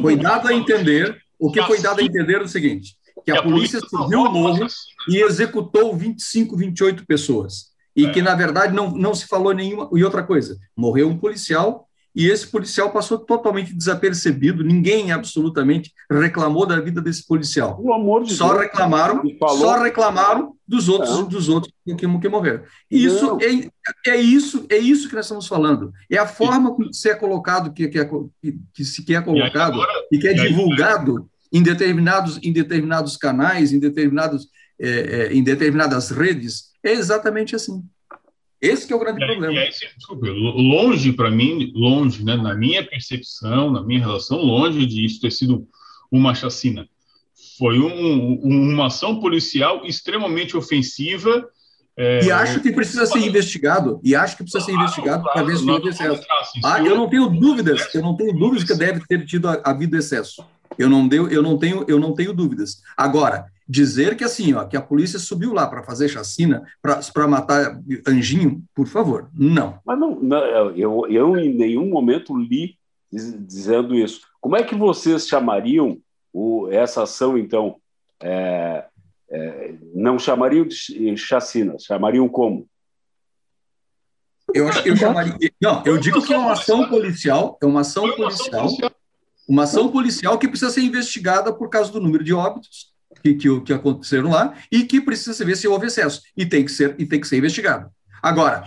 Foi 0.00 0.16
dado 0.16 0.48
a 0.48 0.54
entender. 0.54 1.18
O 1.38 1.50
que 1.50 1.62
foi 1.62 1.80
dado 1.80 2.00
a 2.00 2.04
entender 2.04 2.34
é 2.34 2.42
o 2.42 2.48
seguinte: 2.48 2.94
que 3.24 3.30
a, 3.30 3.42
polícia 3.42 3.80
subiu 3.80 4.22
o 4.22 4.32
morro 4.32 4.66
e 5.08 5.22
executou 5.22 5.96
25, 5.96 6.56
28 6.56 7.06
pessoas. 7.06 7.70
E 7.96 8.06
é. 8.06 8.10
que, 8.10 8.22
na 8.22 8.34
verdade, 8.34 8.74
não, 8.74 8.90
não 8.90 9.14
se 9.14 9.26
falou 9.26 9.52
nenhuma. 9.52 9.88
E 9.94 10.04
outra 10.04 10.22
coisa, 10.22 10.58
morreu 10.76 11.08
um 11.08 11.18
policial 11.18 11.88
e 12.14 12.28
esse 12.28 12.46
policial 12.46 12.90
passou 12.90 13.18
totalmente 13.18 13.72
desapercebido, 13.72 14.64
ninguém 14.64 15.12
absolutamente 15.12 15.92
reclamou 16.10 16.66
da 16.66 16.80
vida 16.80 17.00
desse 17.00 17.24
policial. 17.24 17.76
Pelo 17.76 17.94
amor 17.94 18.24
de 18.24 18.34
só 18.34 18.48
Deus, 18.48 18.62
reclamaram, 18.62 19.22
só 19.38 19.80
reclamaram 19.80 20.56
dos 20.66 20.88
outros 20.88 21.10
não. 21.10 21.28
dos 21.28 21.48
outros 21.48 21.72
que, 21.84 21.94
que 21.94 22.28
morreram. 22.28 22.64
E 22.90 23.04
isso 23.04 23.38
é, 23.40 24.10
é 24.10 24.16
isso 24.16 24.66
é 24.68 24.76
isso 24.76 25.08
que 25.08 25.14
nós 25.14 25.26
estamos 25.26 25.46
falando. 25.46 25.92
É 26.10 26.18
a 26.18 26.26
forma 26.26 26.74
que 26.76 26.92
se 26.92 27.08
é 27.08 27.14
colocado 27.14 27.72
que, 27.72 27.86
que, 27.86 27.98
é, 28.00 28.04
que, 28.04 28.58
que 28.74 28.84
se 28.84 29.04
quer 29.04 29.24
colocado 29.24 29.76
e, 29.76 29.82
agora, 29.82 29.92
e 30.10 30.18
que 30.18 30.28
é 30.28 30.34
divulgado 30.34 31.30
em 31.52 31.62
determinados 31.62 32.38
em 32.42 32.52
determinados 32.52 33.16
canais, 33.16 33.72
em 33.72 33.78
determinados 33.78 34.48
é, 34.80 34.88
é, 34.88 35.32
em 35.32 35.42
determinadas 35.42 36.10
redes, 36.10 36.70
é 36.82 36.92
exatamente 36.92 37.54
assim. 37.54 37.82
Esse 38.60 38.86
que 38.86 38.92
é 38.92 38.96
o 38.96 38.98
grande 38.98 39.24
problema. 39.24 39.58
Aí, 39.58 39.70
longe 40.10 41.12
para 41.12 41.30
mim, 41.30 41.72
longe, 41.74 42.24
né, 42.24 42.36
na 42.36 42.54
minha 42.54 42.84
percepção, 42.84 43.70
na 43.70 43.82
minha 43.82 44.00
relação, 44.00 44.38
longe 44.38 44.84
de 44.86 45.04
isso 45.04 45.20
ter 45.20 45.32
sido 45.32 45.66
uma 46.10 46.34
chacina. 46.34 46.86
Foi 47.58 47.78
um, 47.78 48.34
uma 48.42 48.86
ação 48.86 49.20
policial 49.20 49.84
extremamente 49.86 50.56
ofensiva. 50.56 51.46
É, 51.96 52.24
e 52.24 52.30
acho 52.30 52.60
que 52.60 52.72
precisa 52.72 53.06
ser 53.06 53.18
investigado. 53.18 54.00
E 54.02 54.14
acho 54.14 54.36
que 54.36 54.42
precisa 54.42 54.64
ser 54.64 54.72
investigado 54.72 55.22
claro, 55.22 55.38
para 55.38 55.46
ver 55.46 55.58
se 55.58 55.70
houve 55.70 55.88
excesso. 55.88 56.22
Ah, 56.64 56.82
eu 56.82 56.96
não 56.96 57.08
tenho 57.08 57.28
dúvidas. 57.28 57.94
Eu 57.94 58.02
não 58.02 58.16
tenho 58.16 58.32
dúvidas 58.32 58.64
que 58.64 58.74
deve 58.74 59.00
ter 59.06 59.24
tido 59.24 59.48
havido 59.48 59.96
excesso. 59.96 60.42
Eu 60.80 60.88
não, 60.88 61.06
deu, 61.06 61.28
eu 61.28 61.42
não 61.42 61.58
tenho, 61.58 61.84
eu 61.86 62.00
não 62.00 62.14
tenho 62.14 62.32
dúvidas. 62.32 62.80
Agora, 62.96 63.44
dizer 63.68 64.16
que 64.16 64.24
assim, 64.24 64.54
ó, 64.54 64.64
que 64.64 64.78
a 64.78 64.80
polícia 64.80 65.18
subiu 65.18 65.52
lá 65.52 65.66
para 65.66 65.82
fazer 65.82 66.08
chacina, 66.08 66.64
para 66.80 67.28
matar 67.28 67.78
anjinho, 68.08 68.64
por 68.74 68.86
favor, 68.86 69.28
não. 69.34 69.78
Mas 69.84 69.98
não, 69.98 70.18
não, 70.18 70.70
eu, 70.70 71.06
eu 71.06 71.36
em 71.36 71.52
nenhum 71.54 71.86
momento 71.90 72.34
li 72.34 72.78
dizendo 73.12 73.94
isso. 73.94 74.22
Como 74.40 74.56
é 74.56 74.62
que 74.62 74.74
vocês 74.74 75.28
chamariam 75.28 75.98
o, 76.32 76.66
essa 76.70 77.02
ação, 77.02 77.36
então? 77.36 77.76
É, 78.22 78.86
é, 79.30 79.74
não 79.94 80.18
chamariam 80.18 80.66
de 80.66 81.14
chacina, 81.18 81.76
chamariam 81.78 82.26
como? 82.26 82.66
Eu 84.54 84.66
acho 84.66 84.82
que 84.82 84.88
eu 84.88 84.96
chamaria. 84.96 85.36
Não, 85.60 85.82
eu 85.84 85.98
digo 85.98 86.22
que 86.22 86.32
é 86.32 86.38
uma 86.38 86.52
ação 86.52 86.88
policial, 86.88 87.58
é 87.62 87.66
uma 87.66 87.82
ação 87.82 88.10
policial, 88.16 88.68
uma 89.50 89.64
ação 89.64 89.90
policial 89.90 90.38
que 90.38 90.46
precisa 90.46 90.70
ser 90.70 90.82
investigada 90.82 91.52
por 91.52 91.68
causa 91.68 91.90
do 91.90 92.00
número 92.00 92.22
de 92.22 92.32
óbitos 92.32 92.92
que, 93.20 93.34
que, 93.34 93.60
que 93.62 93.72
aconteceram 93.72 94.30
lá 94.30 94.54
e 94.70 94.84
que 94.84 95.00
precisa 95.00 95.34
saber 95.34 95.56
se 95.56 95.66
houve 95.66 95.88
excesso 95.88 96.22
e 96.36 96.46
tem 96.46 96.64
que 96.64 96.70
ser 96.70 96.94
e 97.00 97.04
tem 97.04 97.20
que 97.20 97.26
ser 97.26 97.38
investigado. 97.38 97.90
Agora, 98.22 98.62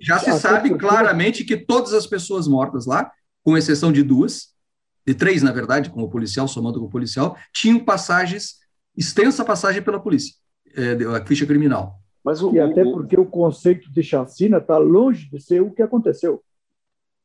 já 0.00 0.20
se 0.20 0.38
sabe 0.38 0.72
claramente 0.78 1.42
que 1.42 1.56
todas 1.56 1.92
as 1.92 2.06
pessoas 2.06 2.46
mortas 2.46 2.86
lá, 2.86 3.10
com 3.42 3.56
exceção 3.56 3.90
de 3.90 4.04
duas, 4.04 4.50
de 5.04 5.14
três, 5.14 5.42
na 5.42 5.50
verdade, 5.50 5.90
com 5.90 6.00
o 6.00 6.08
policial, 6.08 6.46
somando 6.46 6.78
com 6.78 6.86
o 6.86 6.90
policial, 6.90 7.36
tinham 7.52 7.80
passagens, 7.80 8.58
extensa 8.96 9.44
passagem 9.44 9.82
pela 9.82 9.98
polícia, 9.98 10.36
é, 10.76 10.92
a 11.16 11.26
ficha 11.26 11.44
criminal. 11.44 11.98
Mas 12.24 12.40
o, 12.40 12.54
e 12.54 12.60
até 12.60 12.84
o, 12.84 12.92
porque 12.92 13.18
o 13.18 13.26
conceito 13.26 13.90
de 13.90 14.02
chacina 14.04 14.58
está 14.58 14.78
longe 14.78 15.28
de 15.28 15.40
ser 15.40 15.60
o 15.60 15.72
que 15.72 15.82
aconteceu. 15.82 16.40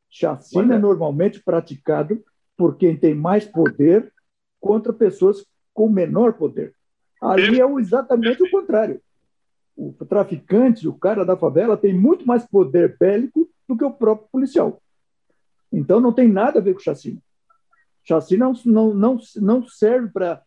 Chacina 0.10 0.74
é 0.74 0.80
normalmente 0.80 1.44
praticado 1.44 2.24
por 2.58 2.78
quem 2.78 2.96
tem 2.96 3.14
mais 3.14 3.46
poder 3.46 4.12
contra 4.60 4.94
pessoas 4.94 5.46
com 5.74 5.90
menor 5.90 6.34
poder. 6.34 6.74
Ali 7.22 7.60
é 7.60 7.80
exatamente 7.80 8.42
o 8.44 8.50
contrário. 8.50 9.02
O 9.76 9.94
traficante, 10.08 10.88
o 10.88 10.94
cara 10.94 11.26
da 11.26 11.36
favela, 11.36 11.76
tem 11.76 11.94
muito 11.94 12.26
mais 12.26 12.46
poder 12.46 12.98
bélico 12.98 13.50
do 13.68 13.78
que 13.78 13.84
o 13.84 13.92
próprio 13.92 14.30
policial. 14.32 14.82
Então 15.72 16.00
não 16.00 16.14
tem 16.14 16.28
nada 16.30 16.60
a 16.60 16.62
ver 16.62 16.74
com 16.74 16.80
chacina. 16.80 17.20
Chacina 18.04 18.54
não, 18.66 18.94
não, 18.94 19.20
não 19.38 19.68
serve 19.68 20.12
para 20.14 20.42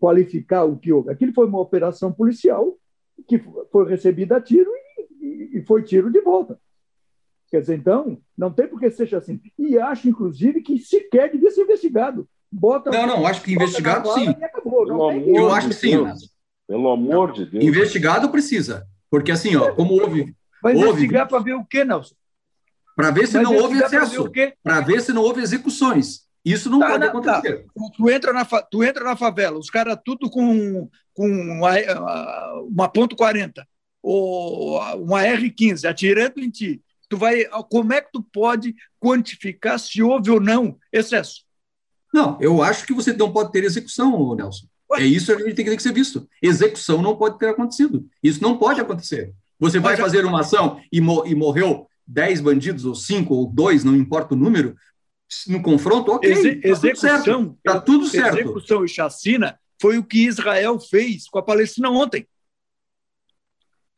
qualificar 0.00 0.64
o 0.64 0.76
que 0.76 0.92
houve. 0.92 1.10
Aquilo 1.10 1.32
foi 1.32 1.46
uma 1.46 1.60
operação 1.60 2.10
policial 2.10 2.76
que 3.28 3.38
foi 3.70 3.88
recebida 3.88 4.36
a 4.36 4.40
tiro 4.40 4.70
e, 5.20 5.58
e 5.58 5.62
foi 5.62 5.82
tiro 5.82 6.10
de 6.10 6.20
volta. 6.20 6.58
Quer 7.50 7.60
dizer, 7.60 7.76
então, 7.76 8.18
não 8.38 8.52
tem 8.52 8.68
por 8.68 8.78
que 8.78 8.90
seja 8.90 9.18
assim. 9.18 9.40
E 9.58 9.76
acho, 9.78 10.08
inclusive, 10.08 10.62
que 10.62 10.78
sequer 10.78 11.30
devia 11.30 11.50
ser 11.50 11.62
investigado. 11.62 12.28
Bota, 12.50 12.90
não, 12.90 13.06
não, 13.06 13.26
acho 13.26 13.42
que 13.42 13.52
investigado 13.52 14.12
sim. 14.12 14.28
Acabou, 14.28 14.86
eu 15.24 15.52
acho 15.52 15.68
que 15.68 15.74
sim. 15.74 16.04
Pelo 16.66 16.90
amor 16.90 17.32
de 17.32 17.46
Deus. 17.46 17.64
Investigado 17.64 18.28
precisa. 18.28 18.86
Porque 19.10 19.32
assim, 19.32 19.56
ó, 19.56 19.72
como 19.72 20.00
houve. 20.00 20.34
Vai 20.62 20.76
investigar 20.76 21.26
para 21.26 21.40
ver 21.40 21.54
o 21.54 21.64
quê, 21.64 21.84
Nelson? 21.84 22.14
Para 22.94 23.10
ver 23.10 23.26
se 23.26 23.34
Vai 23.34 23.42
não 23.42 23.56
houve 23.56 23.78
excesso. 23.78 24.30
Para 24.62 24.80
ver 24.80 25.00
se 25.00 25.12
não 25.12 25.22
houve 25.22 25.40
execuções. 25.40 26.28
Isso 26.44 26.70
não 26.70 26.78
tá, 26.78 26.90
pode 26.90 27.06
não, 27.06 27.20
tá. 27.20 27.38
acontecer. 27.38 27.64
Tá. 27.64 27.82
Tu, 27.96 28.10
entra 28.10 28.32
na, 28.32 28.44
tu 28.44 28.84
entra 28.84 29.04
na 29.04 29.16
favela, 29.16 29.58
os 29.58 29.70
caras 29.70 29.98
tudo 30.04 30.30
com, 30.30 30.88
com 31.12 31.28
uma, 31.28 31.72
uma 32.68 32.88
ponto 32.88 33.16
.40 33.16 33.64
ou 34.02 34.78
uma 34.96 35.22
R15 35.22 35.88
atirando 35.88 36.40
em 36.40 36.50
ti. 36.50 36.82
Tu 37.10 37.16
vai, 37.16 37.44
como 37.68 37.92
é 37.92 38.00
que 38.00 38.12
tu 38.12 38.22
pode 38.22 38.72
quantificar 39.00 39.78
se 39.80 40.00
houve 40.00 40.30
ou 40.30 40.40
não 40.40 40.78
excesso? 40.92 41.44
Não, 42.14 42.38
eu 42.40 42.62
acho 42.62 42.86
que 42.86 42.94
você 42.94 43.12
não 43.12 43.32
pode 43.32 43.50
ter 43.50 43.64
execução, 43.64 44.34
Nelson. 44.36 44.66
É 44.94 45.04
isso 45.04 45.36
que 45.36 45.52
tem 45.52 45.64
que 45.64 45.82
ser 45.82 45.92
visto. 45.92 46.28
Execução 46.40 47.02
não 47.02 47.16
pode 47.16 47.36
ter 47.36 47.48
acontecido. 47.48 48.08
Isso 48.22 48.40
não 48.40 48.56
pode 48.56 48.80
acontecer. 48.80 49.34
Você 49.58 49.80
vai 49.80 49.96
fazer 49.96 50.24
uma 50.24 50.40
ação 50.40 50.80
e, 50.90 51.00
mo 51.00 51.26
e 51.26 51.34
morreu 51.34 51.88
10 52.06 52.40
bandidos, 52.40 52.84
ou 52.84 52.94
5, 52.94 53.34
ou 53.34 53.46
2, 53.46 53.82
não 53.82 53.96
importa 53.96 54.34
o 54.34 54.38
número, 54.38 54.76
no 55.48 55.62
confronto, 55.62 56.12
ok. 56.12 56.30
Exe 56.30 56.56
tá 56.56 56.68
execução. 56.68 57.56
Está 57.58 57.80
tudo 57.80 58.06
certo. 58.06 58.38
Execução 58.38 58.84
e 58.84 58.88
chacina 58.88 59.58
foi 59.80 59.98
o 59.98 60.04
que 60.04 60.26
Israel 60.26 60.78
fez 60.78 61.28
com 61.28 61.40
a 61.40 61.42
Palestina 61.42 61.90
ontem. 61.90 62.26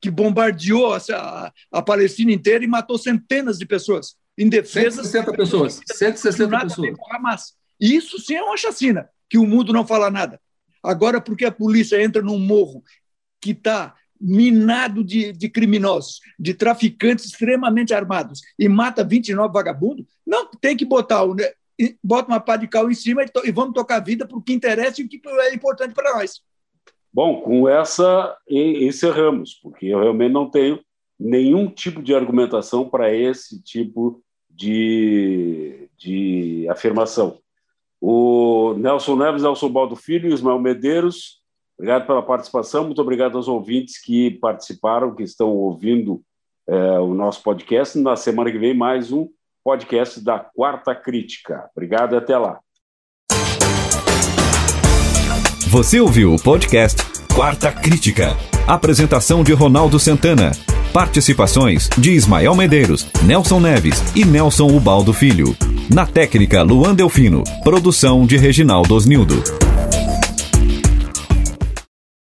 Que 0.03 0.11
bombardeou 0.11 0.95
a, 0.95 1.53
a 1.71 1.83
Palestina 1.83 2.33
inteira 2.33 2.65
e 2.65 2.67
matou 2.67 2.99
centenas 2.99 3.57
de 3.57 3.65
pessoas. 3.65 4.17
Em 4.37 4.49
defesa. 4.49 5.03
160 5.03 5.33
pessoas. 5.33 5.81
160 5.87 6.61
pessoas. 6.61 6.97
Hamas. 7.11 7.55
Isso 7.81 8.19
sim 8.19 8.35
é 8.35 8.43
uma 8.43 8.57
chacina, 8.57 9.09
que 9.31 9.39
o 9.39 9.47
mundo 9.47 9.73
não 9.73 9.87
fala 9.87 10.11
nada. 10.11 10.41
Agora, 10.83 11.21
porque 11.21 11.45
a 11.45 11.53
polícia 11.53 12.03
entra 12.03 12.21
num 12.21 12.39
morro 12.39 12.83
que 13.41 13.53
está 13.53 13.95
minado 14.21 15.03
de, 15.03 15.33
de, 15.33 15.49
criminosos, 15.49 16.21
de 16.39 16.55
traficantes 16.55 17.27
extremamente 17.27 17.93
armados 17.93 18.41
e 18.57 18.69
mata 18.69 19.03
29 19.03 19.53
vagabundos, 19.53 20.07
não 20.25 20.47
tem 20.47 20.77
que 20.77 20.85
botar 20.85 21.25
o, 21.25 21.35
bota 22.03 22.29
uma 22.29 22.39
pá 22.39 22.57
de 22.57 22.69
cal 22.69 22.89
em 22.89 22.95
cima 22.95 23.25
e, 23.25 23.29
to, 23.29 23.43
e 23.45 23.51
vamos 23.51 23.75
tocar 23.75 23.97
a 23.97 24.05
vida 24.05 24.27
para 24.27 24.37
o 24.37 24.43
que 24.43 24.53
interessa 24.53 25.01
e 25.01 25.05
o 25.05 25.09
que 25.09 25.21
é 25.25 25.55
importante 25.55 25.93
para 25.93 26.15
nós. 26.15 26.41
Bom, 27.13 27.43
com 27.43 27.69
essa 27.69 28.37
encerramos, 28.49 29.55
porque 29.63 29.87
eu 29.87 30.01
realmente 30.01 30.33
não 30.33 30.51
tenho 30.51 30.81
nenhum 31.19 31.69
tipo 31.69 32.03
de 32.03 32.15
argumentação 32.15 32.89
para 32.89 33.15
esse 33.15 33.63
tipo 33.63 34.23
de, 34.49 35.89
de 35.97 36.67
afirmação 36.69 37.39
o 38.05 38.75
Nelson 38.79 39.15
Neves, 39.15 39.45
Nelson 39.45 39.69
Baldo 39.69 39.95
Filho, 39.95 40.33
Ismael 40.33 40.59
Medeiros, 40.59 41.41
Obrigado 41.83 42.07
pela 42.07 42.23
participação, 42.23 42.85
muito 42.85 43.01
obrigado 43.01 43.37
aos 43.37 43.49
ouvintes 43.49 44.01
que 44.01 44.31
participaram, 44.31 45.17
que 45.17 45.25
estão 45.25 45.51
ouvindo 45.51 46.23
é, 46.69 46.99
o 47.01 47.13
nosso 47.13 47.43
podcast. 47.43 47.99
Na 47.99 48.15
semana 48.15 48.53
que 48.53 48.59
vem, 48.59 48.73
mais 48.73 49.11
um 49.11 49.29
podcast 49.65 50.21
da 50.21 50.39
Quarta 50.39 50.95
Crítica. 50.95 51.69
Obrigado 51.75 52.15
e 52.15 52.19
até 52.19 52.39
lá. 52.39 52.61
Você 55.73 55.99
ouviu 55.99 56.35
o 56.35 56.39
podcast 56.39 57.03
Quarta 57.35 57.73
Crítica. 57.73 58.37
Apresentação 58.67 59.43
de 59.43 59.55
Ronaldo 59.55 59.99
Santana. 59.99 60.53
Participações 60.93 61.89
de 61.97 62.11
Ismael 62.13 62.55
Medeiros, 62.55 63.07
Nelson 63.23 63.59
Neves 63.59 64.05
e 64.15 64.23
Nelson 64.23 64.67
Ubaldo 64.67 65.15
Filho. 65.15 65.57
Na 65.89 66.05
técnica, 66.05 66.63
Luan 66.63 66.95
Delfino. 66.95 67.43
Produção 67.65 68.27
de 68.27 68.37
Reginaldo 68.37 68.95
Osnildo. 68.95 69.43